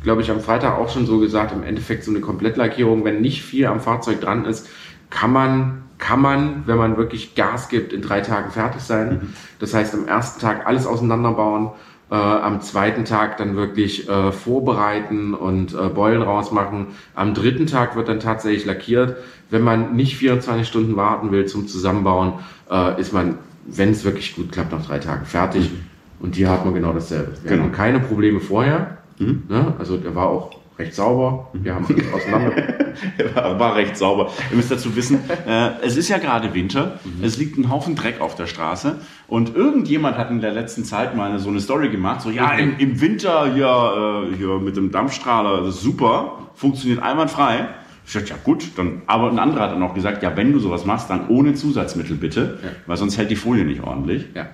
glaube 0.01 0.21
ich, 0.21 0.31
am 0.31 0.39
Freitag 0.39 0.77
auch 0.79 0.89
schon 0.89 1.05
so 1.05 1.19
gesagt, 1.19 1.51
im 1.51 1.61
Endeffekt 1.63 2.05
so 2.05 2.11
eine 2.11 2.21
Komplettlackierung, 2.21 3.03
wenn 3.03 3.19
nicht 3.19 3.43
viel 3.43 3.65
am 3.65 3.81
Fahrzeug 3.81 4.21
dran 4.21 4.45
ist, 4.45 4.69
kann 5.09 5.33
man, 5.33 5.83
kann 5.97 6.21
man, 6.21 6.63
wenn 6.67 6.77
man 6.77 6.95
wirklich 6.95 7.35
Gas 7.35 7.67
gibt, 7.67 7.91
in 7.91 8.01
drei 8.01 8.21
Tagen 8.21 8.49
fertig 8.49 8.81
sein. 8.81 9.33
Das 9.59 9.73
heißt, 9.73 9.93
am 9.93 10.07
ersten 10.07 10.39
Tag 10.39 10.65
alles 10.65 10.87
auseinanderbauen, 10.87 11.71
äh, 12.11 12.15
am 12.15 12.61
zweiten 12.61 13.05
Tag 13.05 13.37
dann 13.37 13.55
wirklich 13.55 14.07
äh, 14.09 14.31
vorbereiten 14.31 15.33
und 15.33 15.73
äh, 15.73 15.89
Beulen 15.89 16.21
rausmachen. 16.21 16.87
Am 17.15 17.33
dritten 17.33 17.65
Tag 17.67 17.95
wird 17.95 18.07
dann 18.07 18.19
tatsächlich 18.19 18.65
lackiert. 18.65 19.17
Wenn 19.49 19.61
man 19.63 19.95
nicht 19.95 20.15
24 20.17 20.67
Stunden 20.67 20.95
warten 20.95 21.31
will 21.31 21.45
zum 21.45 21.67
Zusammenbauen, 21.67 22.33
äh, 22.71 22.99
ist 22.99 23.13
man, 23.13 23.37
wenn 23.65 23.91
es 23.91 24.03
wirklich 24.03 24.35
gut 24.35 24.51
klappt, 24.51 24.71
nach 24.71 24.85
drei 24.85 24.99
Tagen 24.99 25.25
fertig. 25.25 25.71
Und 26.19 26.35
hier 26.35 26.49
hat 26.49 26.65
man 26.65 26.73
genau 26.73 26.93
dasselbe. 26.93 27.33
Wir 27.43 27.49
Genau. 27.51 27.63
hatten 27.63 27.73
keine 27.73 27.99
Probleme 27.99 28.39
vorher. 28.39 28.97
Ne? 29.19 29.73
Also 29.79 29.97
der 29.97 30.15
war 30.15 30.27
auch 30.27 30.55
recht 30.79 30.95
sauber. 30.95 31.49
Wir 31.53 31.75
haben 31.75 31.85
alles 31.87 32.11
auseinander. 32.13 32.53
war, 33.35 33.59
war 33.59 33.75
recht 33.75 33.95
sauber. 33.97 34.31
Ihr 34.51 34.57
müsst 34.57 34.71
dazu 34.71 34.95
wissen, 34.95 35.19
äh, 35.47 35.69
es 35.83 35.97
ist 35.97 36.09
ja 36.09 36.17
gerade 36.17 36.53
Winter, 36.53 36.99
es 37.21 37.37
liegt 37.37 37.57
ein 37.57 37.69
Haufen 37.69 37.95
Dreck 37.95 38.21
auf 38.21 38.35
der 38.35 38.47
Straße 38.47 38.99
und 39.27 39.55
irgendjemand 39.55 40.17
hat 40.17 40.29
in 40.31 40.41
der 40.41 40.51
letzten 40.51 40.83
Zeit 40.83 41.15
mal 41.15 41.29
eine, 41.29 41.39
so 41.39 41.49
eine 41.49 41.59
Story 41.59 41.89
gemacht, 41.89 42.21
so 42.21 42.29
ja, 42.29 42.53
im, 42.53 42.77
im 42.79 43.01
Winter 43.01 43.53
hier, 43.53 44.29
äh, 44.31 44.35
hier 44.37 44.59
mit 44.59 44.75
dem 44.77 44.91
Dampfstrahler, 44.91 45.71
super, 45.71 46.39
funktioniert 46.55 47.01
einwandfrei. 47.01 47.67
Ich 48.05 48.13
dachte, 48.13 48.29
ja 48.29 48.35
gut, 48.43 48.65
dann, 48.75 49.01
aber 49.07 49.29
ein 49.29 49.39
anderer 49.39 49.61
hat 49.63 49.71
dann 49.71 49.83
auch 49.83 49.93
gesagt, 49.93 50.23
ja, 50.23 50.35
wenn 50.35 50.51
du 50.51 50.59
sowas 50.59 50.85
machst, 50.85 51.09
dann 51.09 51.29
ohne 51.29 51.53
Zusatzmittel 51.53 52.17
bitte, 52.17 52.59
Ja. 52.61 52.69
weil 52.85 52.97
sonst 52.97 53.17
hält 53.17 53.31
die 53.31 53.35
Folie 53.37 53.63
nicht 53.65 53.81
ordentlich. 53.81 54.25
ja. 54.35 54.47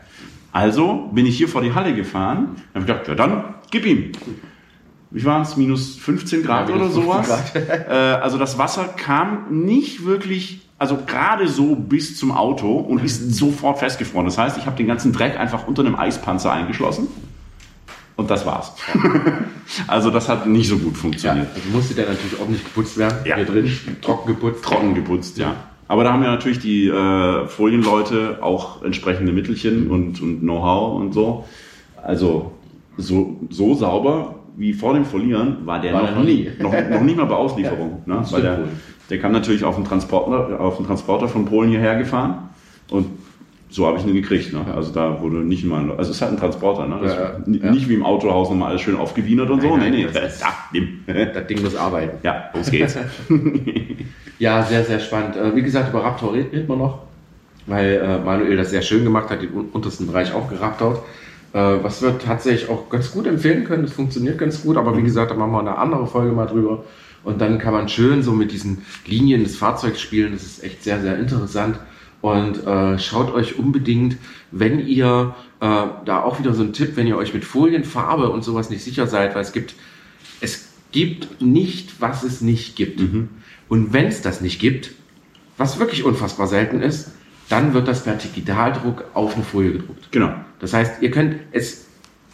Also 0.52 1.10
bin 1.14 1.26
ich 1.28 1.38
hier 1.38 1.48
vor 1.48 1.62
die 1.62 1.74
Halle 1.76 1.94
gefahren, 1.94 2.56
habe 2.74 2.86
gedacht, 2.86 3.08
ja 3.08 3.16
dann, 3.16 3.44
gib 3.70 3.86
ihm. 3.86 4.12
Wie 5.12 5.26
waren 5.26 5.42
es? 5.42 5.58
Minus 5.58 5.96
15 5.96 6.44
Grad 6.44 6.70
Ja, 6.70 6.76
oder 6.76 6.86
minus 6.86 7.04
15 7.04 7.26
sowas? 7.26 7.56
äh, 7.90 7.94
also 7.94 8.38
das 8.38 8.58
Wasser 8.58 8.86
kam 8.86 9.46
nicht 9.66 10.06
wirklich, 10.06 10.62
also 10.78 11.00
gerade 11.06 11.48
so 11.48 11.76
bis 11.76 12.18
zum 12.18 12.32
Auto 12.32 12.78
und 12.78 13.04
ist 13.04 13.34
sofort 13.34 13.80
festgefroren. 13.80 14.26
Das 14.26 14.38
heißt, 14.38 14.58
ich 14.58 14.66
habe 14.66 14.78
den 14.78 14.88
ganzen 14.88 15.12
Dreck 15.12 15.40
einfach 15.40 15.68
unter 15.68 15.84
einem 15.84 15.96
Eispanzer 15.96 16.52
eingeschlossen 16.52 17.08
und 18.18 18.30
das 18.30 18.46
war's. 18.46 18.74
also 19.88 20.12
das 20.12 20.30
hat 20.30 20.46
nicht 20.46 20.68
so 20.68 20.78
gut 20.78 20.94
ja. 20.94 21.00
funktioniert. 21.00 21.48
Also 21.56 21.70
musste 21.70 21.96
der 21.96 22.10
natürlich 22.10 22.40
ordentlich 22.40 22.64
geputzt 22.64 22.98
werden. 22.98 23.18
Ja. 23.26 23.38
Hier 23.38 23.46
drin, 23.46 23.72
trocken 24.02 24.28
geputzt. 24.28 24.64
Trocken 24.64 24.94
geputzt, 24.94 25.38
ja. 25.38 25.56
Aber 25.88 26.04
da 26.04 26.14
haben 26.14 26.22
ja 26.22 26.30
natürlich 26.30 26.60
die 26.60 26.88
äh, 26.88 27.48
Folienleute 27.48 28.40
auch 28.42 28.84
entsprechende 28.84 29.32
Mittelchen 29.32 29.90
und, 29.90 30.22
und 30.22 30.42
Know-how 30.42 31.00
und 31.00 31.14
so. 31.14 31.46
Also 32.04 32.52
so, 32.98 33.40
so 33.50 33.74
sauber 33.74 34.39
wie 34.60 34.74
vor 34.74 34.94
dem 34.94 35.06
Folieren 35.06 35.66
war 35.66 35.82
der 35.82 35.94
War 35.94 36.04
noch, 36.04 36.14
der 36.14 36.24
nie. 36.24 36.50
Noch, 36.60 36.72
noch 36.90 37.02
nicht 37.02 37.18
mal 37.18 37.26
bei 37.26 37.36
Auslieferung. 37.36 38.04
ne? 38.06 38.18
das 38.20 38.32
Weil 38.34 38.42
der, 38.44 38.60
der 39.10 39.20
kam 39.20 39.32
natürlich 39.32 39.64
auf 39.64 39.76
den, 39.76 39.86
Transporter, 39.86 40.60
auf 40.60 40.78
den 40.78 40.86
Transporter 40.86 41.28
von 41.28 41.46
Polen 41.46 41.70
hierher 41.70 41.98
gefahren 41.98 42.50
und 42.92 43.08
so 43.72 43.86
habe 43.86 44.00
ich 44.00 44.06
ihn 44.06 44.14
gekriegt. 44.16 44.52
Ne? 44.52 44.62
Also 44.76 44.92
da 44.92 45.22
wurde 45.22 45.38
nicht 45.38 45.64
mal, 45.64 45.90
also 45.92 46.02
es 46.02 46.10
ist 46.18 46.22
halt 46.24 46.32
ein 46.32 46.38
Transporter, 46.38 46.88
ne? 46.88 46.98
Das 47.04 47.14
Ja, 47.16 47.32
ja. 47.66 47.72
nicht 47.72 47.88
wie 47.88 47.94
im 47.94 48.04
Autohaus 48.04 48.50
nochmal 48.50 48.70
alles 48.72 48.82
schön 48.82 48.96
aufgewienert 48.98 49.50
und 49.52 49.62
so. 49.62 49.78
Nein, 49.78 49.92
nee, 49.92 50.04
nein, 50.04 50.12
nee, 50.14 50.20
das 50.20 50.34
ist- 50.34 50.42
da, 50.42 50.48
nimm. 50.74 50.88
Das 51.34 51.46
Ding 51.48 51.62
muss 51.62 51.76
arbeiten. 51.76 52.18
Ja, 52.24 52.46
los 52.54 52.70
geht's. 52.72 52.98
Ja, 54.40 54.64
sehr, 54.64 54.84
sehr 54.86 55.00
spannend. 55.00 55.36
Äh, 55.36 55.56
Wie 55.56 55.62
gesagt, 55.62 55.90
über 55.90 56.04
Raptor 56.04 56.34
redet 56.34 56.68
man 56.70 56.78
noch, 56.80 57.00
weil 57.68 57.96
äh, 58.04 58.20
Manuel 58.24 58.56
das 58.58 58.70
sehr 58.72 58.82
schön 58.82 59.04
gemacht 59.04 59.30
hat, 59.30 59.42
den 59.42 59.54
un- 59.54 59.66
untersten 59.74 60.08
Bereich 60.08 60.34
auch 60.34 60.50
geraptort. 60.50 60.98
Äh, 60.98 61.02
was 61.58 62.02
wir 62.02 62.20
tatsächlich 62.20 62.70
auch 62.70 62.90
ganz 62.90 63.12
gut 63.12 63.26
empfehlen 63.26 63.64
können, 63.64 63.84
das 63.84 63.94
funktioniert 63.94 64.38
ganz 64.38 64.62
gut, 64.62 64.78
aber 64.78 64.96
wie 64.96 65.04
gesagt, 65.04 65.32
da 65.32 65.36
machen 65.36 65.52
wir 65.52 65.60
eine 65.60 65.78
andere 65.78 66.06
Folge 66.08 66.32
mal 66.32 66.46
drüber. 66.46 66.84
Und 67.24 67.42
dann 67.42 67.58
kann 67.58 67.74
man 67.74 67.90
schön 67.90 68.24
so 68.24 68.32
mit 68.32 68.52
diesen 68.52 68.84
Linien 69.06 69.44
des 69.44 69.58
Fahrzeugs 69.58 70.00
spielen, 70.00 70.32
das 70.34 70.44
ist 70.44 70.64
echt 70.64 70.84
sehr, 70.84 71.02
sehr 71.02 71.18
interessant. 71.18 71.80
Und 72.22 72.66
äh, 72.66 73.00
schaut 73.00 73.34
euch 73.34 73.58
unbedingt, 73.58 74.18
wenn 74.52 74.86
ihr, 74.86 75.36
äh, 75.60 75.86
da 76.06 76.24
auch 76.24 76.40
wieder 76.40 76.54
so 76.54 76.64
ein 76.64 76.74
Tipp, 76.74 76.92
wenn 76.96 77.08
ihr 77.08 77.18
euch 77.18 77.34
mit 77.34 77.46
Folienfarbe 77.46 78.30
und 78.30 78.44
sowas 78.44 78.70
nicht 78.70 78.84
sicher 78.84 79.08
seid, 79.08 79.36
weil 79.36 79.42
es 79.42 79.54
gibt 79.54 79.74
es 80.42 80.70
gibt 80.92 81.42
nicht, 81.42 82.02
was 82.02 82.24
es 82.24 82.42
nicht 82.42 82.76
gibt. 82.76 83.00
Und 83.68 83.94
wenn 83.94 84.08
es 84.08 84.22
das 84.22 84.42
nicht 84.42 84.60
gibt, 84.60 84.92
was 85.58 85.80
wirklich 85.80 86.04
unfassbar 86.04 86.48
selten 86.48 86.82
ist, 86.82 87.12
dann 87.50 87.74
wird 87.74 87.88
das 87.88 88.04
per 88.04 88.16
Digitaldruck 88.16 89.06
auf 89.14 89.36
eine 89.36 89.44
Folie 89.44 89.74
gedruckt. 89.74 90.12
genau. 90.12 90.34
Das 90.60 90.74
heißt, 90.74 91.02
ihr 91.02 91.12
könnt 91.12 91.36
es, 91.52 91.86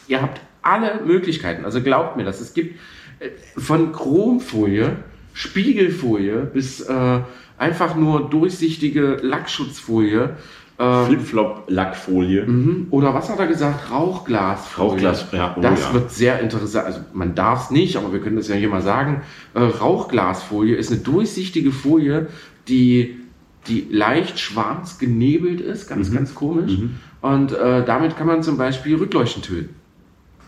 ihr 0.08 0.22
habt 0.22 0.42
alle 0.62 1.02
Möglichkeiten. 1.06 1.66
Also 1.66 1.82
glaubt 1.82 2.18
mir 2.18 2.24
das. 2.24 2.42
Es 2.42 2.54
gibt 2.54 2.80
äh, 3.20 3.30
von 3.60 3.92
Chromfolie, 3.92 4.98
Spiegelfolie 5.34 6.50
bis 6.54 6.82
äh, 6.82 7.20
einfach 7.58 7.96
nur 7.96 8.30
durchsichtige 8.30 9.18
Lackschutzfolie. 9.22 10.36
Ähm, 10.78 11.06
Flip-Flop-Lackfolie. 11.06 12.46
mhm. 12.46 12.88
Oder 12.90 13.14
was 13.14 13.30
hat 13.30 13.40
er 13.40 13.48
gesagt? 13.48 13.90
Rauchglasfolie. 13.92 14.92
Rauchglas, 14.92 15.26
ja, 15.32 15.56
oh 15.58 15.62
das 15.62 15.80
ja. 15.80 15.94
wird 15.94 16.12
sehr 16.12 16.40
interessant. 16.42 16.86
Also 16.86 17.00
man 17.14 17.34
darf 17.34 17.66
es 17.66 17.72
nicht, 17.72 17.96
aber 17.96 18.12
wir 18.12 18.20
können 18.20 18.36
das 18.36 18.50
ja 18.50 18.56
hier 18.56 18.68
mal 18.68 18.82
sagen. 18.82 19.22
Äh, 19.54 19.60
Rauchglasfolie 19.62 20.76
ist 20.76 20.92
eine 20.92 21.00
durchsichtige 21.00 21.72
Folie, 21.72 22.28
die, 22.68 23.20
die 23.68 23.88
leicht 23.90 24.38
schwarz 24.40 24.98
genebelt 24.98 25.62
ist, 25.62 25.88
ganz, 25.88 26.10
Mhm. 26.10 26.14
ganz 26.16 26.36
komisch. 26.36 26.78
Und 27.26 27.54
äh, 27.54 27.84
damit 27.84 28.18
kann 28.18 28.28
man 28.28 28.44
zum 28.44 28.56
Beispiel 28.56 28.98
Rückleuchten 28.98 29.42
töten. 29.42 29.74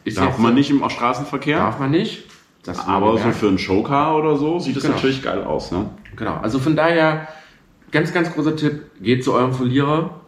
Ist 0.04 0.20
Darf 0.20 0.38
man 0.38 0.54
nicht 0.54 0.70
im 0.70 0.88
Straßenverkehr, 0.88 1.58
Darf 1.58 1.80
man 1.80 1.90
nicht. 1.90 2.26
Das 2.64 2.88
aber 2.88 3.18
so 3.18 3.32
für 3.32 3.48
einen 3.48 3.58
Showcar 3.58 4.16
oder 4.16 4.36
so 4.38 4.60
sieht 4.60 4.76
das 4.76 4.84
Genau. 4.84 4.96
natürlich 4.96 5.24
geil 5.24 5.44
aus. 5.44 5.72
Ne? 5.72 5.90
Genau, 6.16 6.36
also 6.36 6.60
von 6.60 6.76
daher, 6.76 7.28
ganz, 7.92 8.14
ganz 8.14 8.32
großer 8.32 8.56
Tipp, 8.56 8.84
geht 9.02 9.24
zu 9.24 9.34
eurem 9.34 9.54
Folierer, 9.54 10.20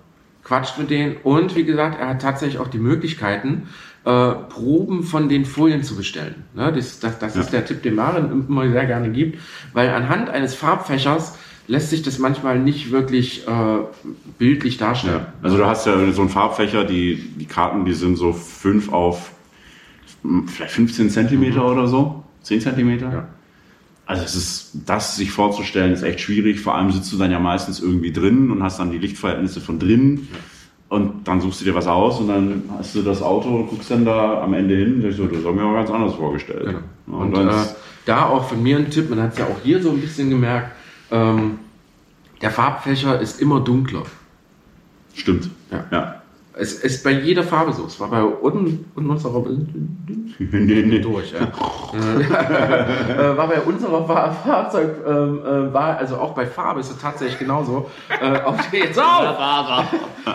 quatscht 0.43 0.79
mit 0.79 0.89
denen 0.89 1.17
und 1.23 1.55
wie 1.55 1.65
gesagt, 1.65 1.99
er 1.99 2.09
hat 2.09 2.21
tatsächlich 2.23 2.59
auch 2.59 2.67
die 2.67 2.79
Möglichkeiten, 2.79 3.67
äh, 4.05 4.31
Proben 4.49 5.03
von 5.03 5.29
den 5.29 5.45
Folien 5.45 5.83
zu 5.83 5.95
bestellen. 5.95 6.45
Ne, 6.55 6.73
das 6.73 6.99
das, 6.99 7.19
das 7.19 7.35
Ja. 7.35 7.41
ist 7.41 7.53
der 7.53 7.63
Tipp, 7.65 7.83
den 7.83 7.93
Maren 7.93 8.47
immer 8.49 8.67
sehr 8.71 8.87
gerne 8.87 9.09
gibt, 9.11 9.39
weil 9.73 9.89
anhand 9.89 10.31
eines 10.31 10.55
Farbfächers 10.55 11.37
lässt 11.69 11.91
sich 11.91 12.01
das 12.01 12.17
manchmal 12.17 12.59
nicht 12.59 12.89
wirklich 12.89 13.47
äh, 13.47 13.77
bildlich 14.39 14.77
darstellen. 14.77 15.21
Ja. 15.21 15.33
Also 15.43 15.57
du 15.57 15.67
hast 15.67 15.85
ja 15.85 16.11
so 16.11 16.21
einen 16.21 16.29
Farbfächer, 16.29 16.83
die, 16.83 17.15
die 17.15 17.45
Karten, 17.45 17.85
die 17.85 17.93
sind 17.93 18.17
so 18.17 18.33
5 18.33 18.91
auf 18.91 19.31
hm, 20.23 20.47
vielleicht 20.47 20.73
15 20.73 21.11
Zentimeter 21.11 21.63
oder 21.71 21.87
so. 21.87 22.23
10 22.41 22.61
Zentimeter. 22.61 23.07
Mhm. 23.07 23.13
Ja. 23.13 23.27
Also 24.07 24.23
es 24.23 24.35
ist, 24.35 24.71
das 24.87 25.15
sich 25.15 25.31
vorzustellen, 25.31 25.93
ist 25.93 26.01
echt 26.01 26.21
schwierig. 26.21 26.59
Vor 26.59 26.73
allem 26.73 26.91
sitzt 26.91 27.13
du 27.13 27.17
dann 27.17 27.29
ja 27.29 27.39
meistens 27.39 27.79
irgendwie 27.79 28.11
drin 28.11 28.49
und 28.49 28.63
hast 28.63 28.79
dann 28.79 28.91
die 28.91 28.97
Lichtverhältnisse 28.97 29.61
von 29.61 29.77
drinnen. 29.77 30.27
Und 30.87 31.27
dann 31.27 31.39
suchst 31.39 31.61
du 31.61 31.65
dir 31.65 31.75
was 31.75 31.85
aus 31.85 32.19
und 32.19 32.29
dann 32.29 32.63
hast 32.79 32.95
du 32.95 33.03
das 33.03 33.21
Auto 33.21 33.49
und 33.49 33.67
guckst 33.67 33.91
dann 33.91 34.05
da 34.05 34.41
am 34.41 34.55
Ende 34.55 34.75
hin 34.75 34.95
und 34.95 35.03
das 35.03 35.19
habe 35.19 35.35
ich 35.35 35.43
mir 35.43 35.61
aber 35.61 35.75
ganz 35.75 35.91
anders 35.91 36.15
vorgestellt. 36.15 36.65
Genau. 36.65 36.79
Ja, 37.05 37.13
Und 37.13 37.37
dann 37.37 37.49
äh, 37.49 37.67
da 38.07 38.25
auch 38.25 38.49
von 38.49 38.63
mir 38.63 38.77
ein 38.77 38.89
Tipp, 38.89 39.07
man 39.11 39.21
hat 39.21 39.33
es 39.33 39.37
ja 39.37 39.45
auch 39.45 39.59
hier 39.63 39.83
so 39.83 39.91
ein 39.91 40.01
bisschen 40.01 40.31
gemerkt, 40.31 40.71
ähm, 41.11 41.59
der 42.41 42.51
Farbfächer 42.51 43.19
ist 43.19 43.41
immer 43.41 43.59
dunkler. 43.59 44.03
stimmt. 45.13 45.49
Ja. 45.71 45.85
ja. 45.91 46.15
Es 46.59 46.73
ist 46.73 47.05
bei 47.05 47.11
jeder 47.11 47.43
Farbe 47.43 47.71
so. 47.71 47.85
Es 47.85 47.97
war 48.01 48.09
bei 48.09 48.21
un, 48.21 48.85
un 48.95 49.09
unserer 49.09 49.45
durch. 50.39 51.31
Ja. 51.31 51.39
äh, 53.33 53.37
war 53.37 53.47
bei 53.47 53.61
unserer 53.61 54.05
Fahr 54.05 54.33
Fahrzeug 54.33 54.89
ähm, 55.07 55.39
äh, 55.39 55.73
war 55.73 55.97
also 55.97 56.17
auch 56.17 56.33
bei 56.33 56.45
Farbe 56.45 56.81
ist 56.81 56.91
es 56.91 56.97
tatsächlich 56.97 57.39
genauso. 57.39 57.89
Äh, 58.09 58.41
auf, 58.41 58.57
die, 58.71 58.83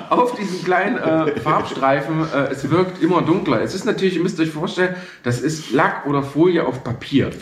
auf, 0.09 0.35
diesen 0.35 0.65
kleinen 0.65 0.97
äh, 0.97 1.39
Farbstreifen. 1.41 2.23
Äh, 2.35 2.53
es 2.53 2.71
wirkt 2.71 3.03
immer 3.03 3.21
dunkler. 3.21 3.61
Es 3.61 3.75
ist 3.75 3.85
natürlich, 3.85 4.17
ihr 4.17 4.23
müsst 4.23 4.41
euch 4.41 4.51
vorstellen, 4.51 4.95
das 5.25 5.43
ist 5.43 5.73
Lack 5.73 6.07
oder 6.07 6.23
Folie 6.23 6.67
auf 6.67 6.83
Papier 6.85 7.33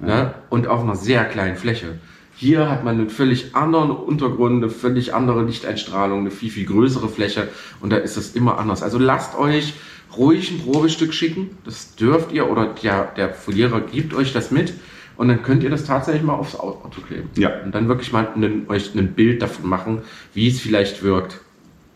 ne? 0.00 0.34
und 0.50 0.66
auf 0.66 0.82
einer 0.82 0.96
sehr 0.96 1.24
kleinen 1.24 1.56
Fläche. 1.56 1.98
Hier 2.40 2.70
hat 2.70 2.84
man 2.84 2.94
einen 2.94 3.10
völlig 3.10 3.56
anderen 3.56 3.90
Untergrund, 3.90 4.62
eine 4.62 4.70
völlig 4.70 5.12
andere 5.12 5.42
Lichteinstrahlung, 5.42 6.20
eine 6.20 6.30
viel, 6.30 6.50
viel 6.50 6.66
größere 6.66 7.08
Fläche 7.08 7.48
und 7.80 7.90
da 7.90 7.96
ist 7.96 8.16
das 8.16 8.36
immer 8.36 8.58
anders. 8.58 8.84
Also 8.84 8.96
lasst 8.96 9.36
euch 9.36 9.74
ruhig 10.16 10.52
ein 10.52 10.60
Probestück 10.60 11.12
schicken, 11.12 11.50
das 11.64 11.96
dürft 11.96 12.30
ihr 12.30 12.48
oder 12.48 12.74
der, 12.80 13.06
der 13.16 13.34
Folierer 13.34 13.80
gibt 13.80 14.14
euch 14.14 14.32
das 14.32 14.52
mit 14.52 14.72
und 15.16 15.26
dann 15.26 15.42
könnt 15.42 15.64
ihr 15.64 15.70
das 15.70 15.84
tatsächlich 15.84 16.22
mal 16.22 16.34
aufs 16.34 16.54
Auto 16.54 17.00
kleben. 17.00 17.28
Ja. 17.36 17.50
Und 17.64 17.74
dann 17.74 17.88
wirklich 17.88 18.12
mal 18.12 18.28
einen, 18.32 18.66
euch 18.68 18.94
ein 18.94 19.14
Bild 19.14 19.42
davon 19.42 19.68
machen, 19.68 20.02
wie 20.32 20.46
es 20.46 20.60
vielleicht 20.60 21.02
wirkt. 21.02 21.40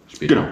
Später. 0.09 0.35
Genau. 0.35 0.48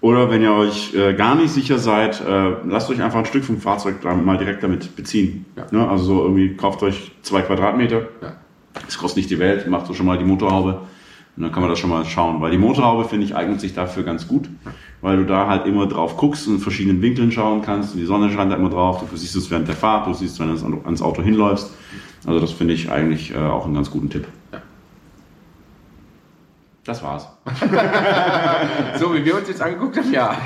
Oder 0.00 0.30
wenn 0.30 0.42
ihr 0.42 0.52
euch 0.52 0.94
äh, 0.94 1.12
gar 1.14 1.34
nicht 1.34 1.50
sicher 1.50 1.80
seid, 1.80 2.20
äh, 2.20 2.52
lasst 2.68 2.88
euch 2.88 3.02
einfach 3.02 3.18
ein 3.18 3.26
Stück 3.26 3.42
vom 3.42 3.58
Fahrzeug 3.58 3.96
mal 4.04 4.38
direkt 4.38 4.62
damit 4.62 4.94
beziehen. 4.94 5.44
Ja. 5.56 5.66
Ne? 5.72 5.88
Also 5.88 6.04
so 6.04 6.22
irgendwie 6.22 6.54
kauft 6.54 6.84
euch 6.84 7.10
zwei 7.22 7.42
Quadratmeter. 7.42 8.06
Ja. 8.22 8.36
Das 8.74 8.98
kostet 8.98 9.18
nicht 9.18 9.30
die 9.30 9.38
Welt, 9.38 9.66
macht 9.68 9.86
so 9.86 9.94
schon 9.94 10.06
mal 10.06 10.18
die 10.18 10.24
Motorhaube. 10.24 10.80
Und 11.36 11.42
dann 11.42 11.50
kann 11.52 11.62
man 11.62 11.70
das 11.70 11.78
schon 11.80 11.90
mal 11.90 12.04
schauen. 12.04 12.40
Weil 12.40 12.52
die 12.52 12.58
Motorhaube, 12.58 13.04
finde 13.08 13.26
ich, 13.26 13.34
eignet 13.34 13.60
sich 13.60 13.74
dafür 13.74 14.04
ganz 14.04 14.28
gut. 14.28 14.48
Weil 15.00 15.16
du 15.16 15.24
da 15.24 15.48
halt 15.48 15.66
immer 15.66 15.86
drauf 15.86 16.16
guckst 16.16 16.46
und 16.46 16.54
in 16.54 16.60
verschiedenen 16.60 17.02
Winkeln 17.02 17.32
schauen 17.32 17.62
kannst. 17.62 17.94
Und 17.94 18.00
die 18.00 18.06
Sonne 18.06 18.30
scheint 18.30 18.52
da 18.52 18.56
immer 18.56 18.70
drauf. 18.70 19.02
Du 19.10 19.16
siehst 19.16 19.34
es 19.34 19.50
während 19.50 19.66
der 19.66 19.74
Fahrt, 19.74 20.06
du 20.06 20.14
siehst, 20.14 20.38
wenn 20.38 20.46
du 20.48 20.52
ans- 20.54 20.84
ans 20.84 21.02
Auto 21.02 21.22
hinläufst. 21.22 21.72
Also 22.26 22.38
das 22.40 22.52
finde 22.52 22.74
ich 22.74 22.90
eigentlich 22.90 23.32
äh, 23.34 23.38
auch 23.38 23.64
einen 23.64 23.74
ganz 23.74 23.90
guten 23.90 24.10
Tipp. 24.10 24.26
Ja. 24.52 24.62
Das 26.84 27.02
war's. 27.02 27.26
So 28.98 29.14
wie 29.14 29.24
wir 29.24 29.36
uns 29.36 29.48
jetzt 29.48 29.60
angeguckt 29.60 29.96
haben, 29.96 30.12
ja. 30.12 30.36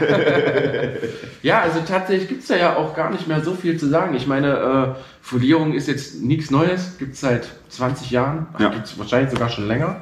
ja, 1.42 1.60
also 1.60 1.80
tatsächlich 1.86 2.28
gibt 2.28 2.42
es 2.42 2.48
da 2.48 2.56
ja 2.56 2.76
auch 2.76 2.94
gar 2.94 3.10
nicht 3.10 3.28
mehr 3.28 3.42
so 3.42 3.54
viel 3.54 3.78
zu 3.78 3.86
sagen. 3.86 4.14
Ich 4.14 4.26
meine, 4.26 4.96
äh, 4.96 5.00
Folierung 5.20 5.74
ist 5.74 5.86
jetzt 5.88 6.22
nichts 6.22 6.50
Neues, 6.50 6.96
gibt 6.98 7.14
es 7.14 7.20
seit 7.20 7.48
20 7.68 8.10
Jahren, 8.10 8.46
Ja. 8.58 8.70
gibt 8.70 8.86
es 8.86 8.98
wahrscheinlich 8.98 9.30
sogar 9.30 9.48
schon 9.50 9.68
länger. 9.68 10.00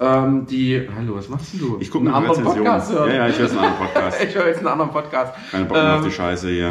Ähm, 0.00 0.46
die, 0.46 0.88
hallo, 0.96 1.14
was 1.16 1.28
machst 1.28 1.54
du? 1.54 1.76
Ich 1.80 1.90
gucke 1.90 2.06
einen 2.06 2.14
eine 2.14 2.26
anderen 2.28 2.44
Rezension. 2.46 2.64
Podcast 2.66 2.92
hören. 2.92 3.10
Ja, 3.10 3.16
ja, 3.16 3.28
ich 3.28 3.38
höre 3.38 3.48
einen 3.50 3.58
anderen 3.58 3.76
Podcast. 3.78 4.24
ich 4.28 4.34
höre 4.34 4.46
jetzt 4.48 4.58
einen 4.58 4.66
anderen 4.66 4.90
Podcast. 4.90 5.34
Keine 5.52 5.64
Bock 5.66 5.76
mehr 5.76 5.92
auf 5.94 5.98
Ähm, 6.00 6.04
die 6.04 6.12
Scheiße 6.12 6.48
hier. 6.50 6.70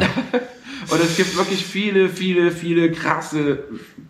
Und 0.90 1.00
es 1.02 1.16
gibt 1.16 1.36
wirklich 1.38 1.64
viele, 1.64 2.08
viele, 2.10 2.50
viele 2.50 2.92
krasse, 2.92 3.64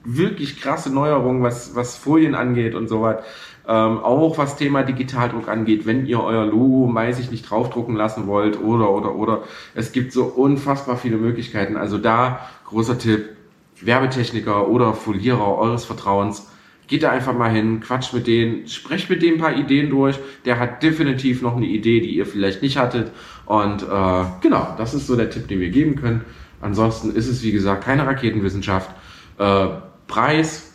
wirklich 0.04 0.60
krasse 0.60 0.92
Neuerungen, 0.92 1.42
was, 1.44 1.76
was 1.76 1.96
Folien 1.96 2.34
angeht 2.34 2.74
und 2.74 2.88
so 2.88 3.02
was. 3.02 3.18
Ähm, 3.66 3.98
auch 3.98 4.36
was 4.36 4.56
Thema 4.56 4.82
Digitaldruck 4.82 5.48
angeht, 5.48 5.86
wenn 5.86 6.04
ihr 6.04 6.20
euer 6.20 6.44
Logo, 6.44 6.94
ich 7.18 7.30
nicht, 7.30 7.48
draufdrucken 7.48 7.96
lassen 7.96 8.26
wollt 8.26 8.60
oder, 8.60 8.90
oder, 8.90 9.14
oder. 9.14 9.42
Es 9.74 9.92
gibt 9.92 10.12
so 10.12 10.24
unfassbar 10.24 10.98
viele 10.98 11.16
Möglichkeiten. 11.16 11.76
Also 11.76 11.96
da, 11.96 12.40
großer 12.66 12.98
Tipp, 12.98 13.30
Werbetechniker 13.80 14.68
oder 14.68 14.92
Folierer 14.92 15.56
eures 15.56 15.86
Vertrauens, 15.86 16.46
geht 16.86 17.02
da 17.02 17.10
einfach 17.10 17.32
mal 17.32 17.50
hin, 17.50 17.80
quatscht 17.80 18.12
mit 18.12 18.26
denen, 18.26 18.68
sprecht 18.68 19.08
mit 19.08 19.22
dem 19.22 19.34
ein 19.34 19.40
paar 19.40 19.56
Ideen 19.56 19.88
durch. 19.88 20.18
Der 20.44 20.58
hat 20.58 20.82
definitiv 20.82 21.40
noch 21.40 21.56
eine 21.56 21.66
Idee, 21.66 22.00
die 22.00 22.16
ihr 22.16 22.26
vielleicht 22.26 22.60
nicht 22.60 22.76
hattet. 22.76 23.10
Und 23.46 23.82
äh, 23.82 24.24
genau, 24.42 24.74
das 24.76 24.92
ist 24.92 25.06
so 25.06 25.16
der 25.16 25.30
Tipp, 25.30 25.48
den 25.48 25.60
wir 25.60 25.70
geben 25.70 25.96
können. 25.96 26.22
Ansonsten 26.60 27.14
ist 27.14 27.28
es, 27.28 27.42
wie 27.42 27.52
gesagt, 27.52 27.84
keine 27.84 28.06
Raketenwissenschaft. 28.06 28.90
Äh, 29.38 29.66
Preis 30.06 30.73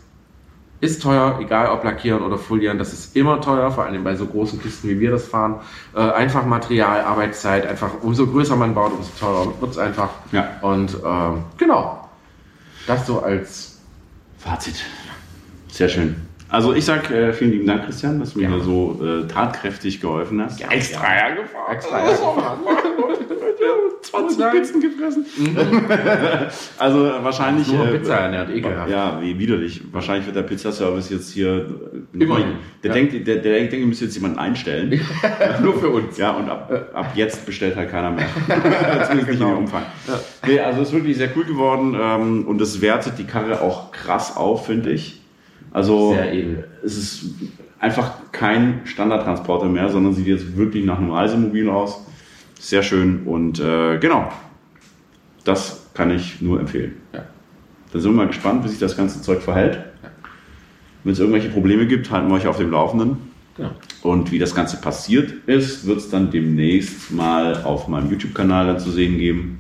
ist 0.82 1.02
teuer, 1.02 1.40
egal 1.42 1.70
ob 1.70 1.84
lackieren 1.84 2.24
oder 2.24 2.38
folieren, 2.38 2.78
das 2.78 2.94
ist 2.94 3.16
immer 3.16 3.42
teuer, 3.42 3.72
vor 3.72 3.86
allem 3.86 4.04
bei 4.04 4.16
so 4.16 4.26
großen 4.26 4.62
Kisten, 4.62 4.90
wie 4.90 5.00
wir 5.00 5.12
das 5.12 5.28
fahren. 5.28 5.56
Äh, 5.94 6.00
einfach 6.00 6.46
Material, 6.46 7.02
Arbeitszeit, 7.02 7.68
einfach 7.68 7.92
umso 8.02 8.28
größer 8.28 8.56
man 8.56 8.74
baut, 8.74 8.94
umso 8.94 9.10
teurer 9.20 9.54
wird 9.60 9.72
es 9.72 9.78
einfach. 9.78 10.10
Ja. 10.32 10.58
Und 10.62 10.98
ähm, 11.06 11.44
genau, 11.58 12.08
das 12.88 13.06
so 13.06 13.22
als 13.22 13.80
Fazit. 14.38 14.86
Sehr 15.68 15.90
schön. 15.90 16.29
Also 16.52 16.74
ich 16.74 16.84
sag 16.86 17.12
äh, 17.12 17.32
vielen 17.34 17.52
lieben 17.52 17.68
Dank, 17.68 17.86
Christian, 17.86 18.20
dass 18.20 18.34
du 18.34 18.40
mir 18.40 18.50
hier 18.50 18.60
so 18.62 19.00
äh, 19.04 19.28
tatkräftig 19.28 20.02
geholfen 20.02 20.44
hast. 20.44 20.60
Extra 20.62 21.06
hergefahren. 21.08 21.76
extra 21.76 21.98
hergefahren. 22.00 22.60
20 24.02 24.52
Pizzen 24.52 24.82
gefressen. 24.82 25.26
also 26.80 27.06
äh, 27.06 27.24
wahrscheinlich. 27.24 27.72
Nur 27.72 27.88
äh, 27.88 27.98
Pizza 27.98 28.16
ernährt, 28.16 28.50
ekelhaft. 28.50 28.90
Ja, 28.90 29.20
wie 29.22 29.38
widerlich. 29.38 29.82
Wahrscheinlich 29.92 30.26
wird 30.26 30.36
der 30.38 30.44
Pizzaservice 30.44 31.10
jetzt 31.10 31.32
hier. 31.32 31.68
Immerhin. 32.14 32.56
Der 32.82 32.90
Ja. 32.90 32.94
denkt, 32.94 33.28
der, 33.28 33.36
der 33.36 33.54
denkt, 33.60 33.74
ihr 33.74 33.86
müsst 33.86 34.02
jetzt 34.02 34.16
jemanden 34.16 34.40
einstellen. 34.40 35.00
Nur 35.62 35.78
für 35.80 35.90
uns. 35.90 36.18
Ja, 36.18 36.32
und 36.32 36.50
ab, 36.50 36.72
ab 36.94 37.12
jetzt 37.16 37.46
bestellt 37.46 37.76
halt 37.76 37.92
keiner 37.92 38.10
mehr. 38.12 38.28
Zumindest 38.48 39.14
nicht 39.14 39.28
in 39.28 39.34
Genau. 39.36 39.50
dem 39.50 39.58
Umfang. 39.60 39.84
Nee, 40.48 40.60
also 40.60 40.82
ist 40.82 40.94
wirklich 40.94 41.18
sehr 41.18 41.30
cool 41.36 41.46
geworden 41.46 41.96
ähm, 42.00 42.48
und 42.48 42.60
es 42.62 42.82
wertet 42.82 43.20
die 43.20 43.26
Karre 43.26 43.62
auch 43.62 43.92
krass 43.92 44.36
auf, 44.38 44.66
finde 44.66 44.92
ich. 44.92 45.19
Also 45.72 46.18
es 46.84 46.98
ist 46.98 47.26
einfach 47.80 48.14
kein 48.32 48.82
Standardtransporter 48.86 49.68
mehr, 49.68 49.90
sondern 49.90 50.14
sieht 50.14 50.28
jetzt 50.28 50.58
wirklich 50.58 50.86
nach 50.86 50.98
einem 50.98 51.12
Reisemobil 51.12 51.70
aus. 51.70 52.06
Sehr 52.60 52.84
schön 52.84 53.24
und 53.26 53.60
äh, 53.60 53.98
genau, 54.00 54.30
das 55.46 55.88
kann 55.94 56.12
ich 56.12 56.42
nur 56.42 56.60
empfehlen. 56.60 56.94
Ja. 57.14 57.24
Dann 57.92 58.02
sind 58.02 58.12
wir 58.12 58.18
mal 58.18 58.28
gespannt, 58.28 58.64
wie 58.66 58.68
sich 58.68 58.80
das 58.80 58.98
ganze 58.98 59.22
Zeug 59.22 59.42
verhält. 59.42 59.80
Wenn 61.04 61.14
es 61.14 61.20
irgendwelche 61.20 61.50
Probleme 61.50 61.88
gibt, 61.88 62.12
halten 62.12 62.28
wir 62.28 62.36
euch 62.36 62.48
auf 62.48 62.58
dem 62.58 62.72
Laufenden. 62.72 63.18
Genau. 63.56 63.72
Und 64.04 64.32
wie 64.32 64.40
das 64.40 64.54
Ganze 64.56 64.78
passiert 64.78 65.34
ist, 65.48 65.86
wird 65.86 65.98
es 65.98 66.10
dann 66.10 66.32
demnächst 66.32 67.12
mal 67.12 67.64
auf 67.64 67.88
meinem 67.88 68.10
YouTube-Kanal 68.10 68.80
zu 68.80 68.92
sehen 68.92 69.18
geben. 69.18 69.60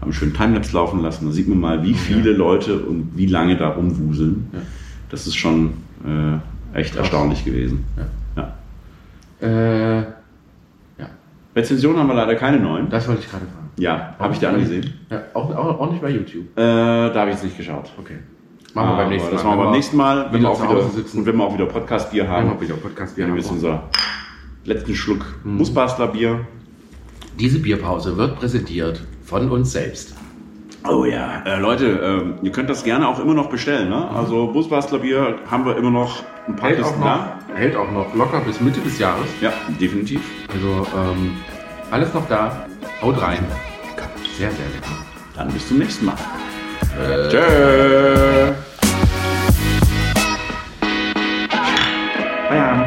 Haben 0.00 0.10
einen 0.10 0.12
schönen 0.12 0.34
Timelapse 0.34 0.74
laufen 0.74 1.00
lassen. 1.00 1.26
Da 1.26 1.32
sieht 1.32 1.48
man 1.48 1.60
mal, 1.60 1.82
wie 1.84 1.94
viele 1.94 2.32
Leute 2.32 2.80
und 2.80 3.16
wie 3.16 3.26
lange 3.26 3.56
da 3.56 3.68
rumwuseln. 3.68 4.48
Ja. 4.52 4.58
Das 5.12 5.26
ist 5.26 5.36
schon 5.36 5.74
äh, 6.06 6.78
echt 6.78 6.96
erstaunlich 6.96 7.44
gewesen. 7.44 7.84
Ja. 8.34 8.56
Äh, 9.46 10.06
Rezensionen 11.54 11.98
haben 11.98 12.06
wir 12.06 12.14
leider 12.14 12.34
keine 12.34 12.58
neuen. 12.58 12.88
das 12.88 13.06
wollte 13.06 13.20
ich 13.20 13.30
gerade 13.30 13.44
fragen. 13.44 13.70
Ja, 13.76 14.14
habe 14.18 14.32
ich 14.32 14.40
dir 14.40 14.48
angesehen. 14.48 14.94
Ja, 15.10 15.22
auch, 15.34 15.54
auch, 15.54 15.80
auch 15.80 15.90
nicht 15.90 16.00
bei 16.00 16.08
YouTube. 16.08 16.46
Äh, 16.56 16.62
da 16.62 17.12
habe 17.14 17.28
ich 17.28 17.34
jetzt 17.36 17.44
nicht 17.44 17.58
geschaut. 17.58 17.92
Okay. 17.98 18.20
Machen 18.72 18.88
wir 18.88 18.96
beim 18.96 19.10
nächsten 19.10 19.28
Mal. 19.28 19.34
Das 19.34 19.44
machen 19.44 19.58
wir 19.58 19.64
beim 19.64 19.72
nächsten 19.74 19.96
Mal, 19.98 20.32
wenn 20.32 20.40
wir 20.40 20.48
auch 20.48 20.62
wieder, 20.62 20.88
sitzen. 20.88 21.18
und 21.18 21.26
wenn 21.26 21.36
wir 21.36 21.44
auch 21.44 21.52
wieder 21.52 21.66
Podcast-Bier 21.66 22.26
haben. 22.26 22.48
Haben 22.48 22.58
wir 22.58 22.68
wieder 22.68 22.78
Podcast. 22.78 23.14
Wir 23.18 23.26
haben 23.26 23.36
jetzt 23.36 23.50
unser 23.50 23.82
letzten 24.64 24.94
Schluck 24.94 25.26
Busbastler 25.44 26.08
Bier. 26.08 26.46
Diese 27.38 27.58
Bierpause 27.58 28.16
wird 28.16 28.36
präsentiert 28.36 29.02
von 29.26 29.50
uns 29.50 29.72
selbst. 29.72 30.14
Oh 30.88 31.04
ja, 31.04 31.42
äh, 31.44 31.58
Leute, 31.60 31.86
äh, 32.42 32.44
ihr 32.44 32.50
könnt 32.50 32.68
das 32.68 32.82
gerne 32.82 33.06
auch 33.06 33.20
immer 33.20 33.34
noch 33.34 33.48
bestellen. 33.48 33.88
Ne? 33.88 33.96
Mhm. 34.10 34.16
Also 34.16 34.48
Busbastlerbier 34.48 35.36
haben 35.48 35.64
wir 35.64 35.76
immer 35.76 35.90
noch 35.90 36.22
ein 36.48 36.56
paar 36.56 36.70
hält 36.70 36.80
Kisten 36.80 37.00
da. 37.00 37.38
Hält 37.54 37.76
auch 37.76 37.90
noch 37.90 38.12
locker 38.14 38.40
bis 38.40 38.60
Mitte 38.60 38.80
des 38.80 38.98
Jahres. 38.98 39.26
Ja, 39.40 39.52
definitiv. 39.80 40.20
Also 40.52 40.86
ähm, 40.96 41.36
alles 41.90 42.12
noch 42.14 42.26
da. 42.28 42.66
Haut 43.00 43.20
rein. 43.22 43.44
Lecker. 43.90 44.08
Sehr, 44.36 44.50
sehr 44.50 44.66
lecker. 44.66 44.92
Dann 45.36 45.48
bis 45.52 45.68
zum 45.68 45.78
nächsten 45.78 46.06
Mal. 46.06 46.16
Äh. 46.98 47.28
Tschö. 47.28 48.52
Bye. 52.48 52.81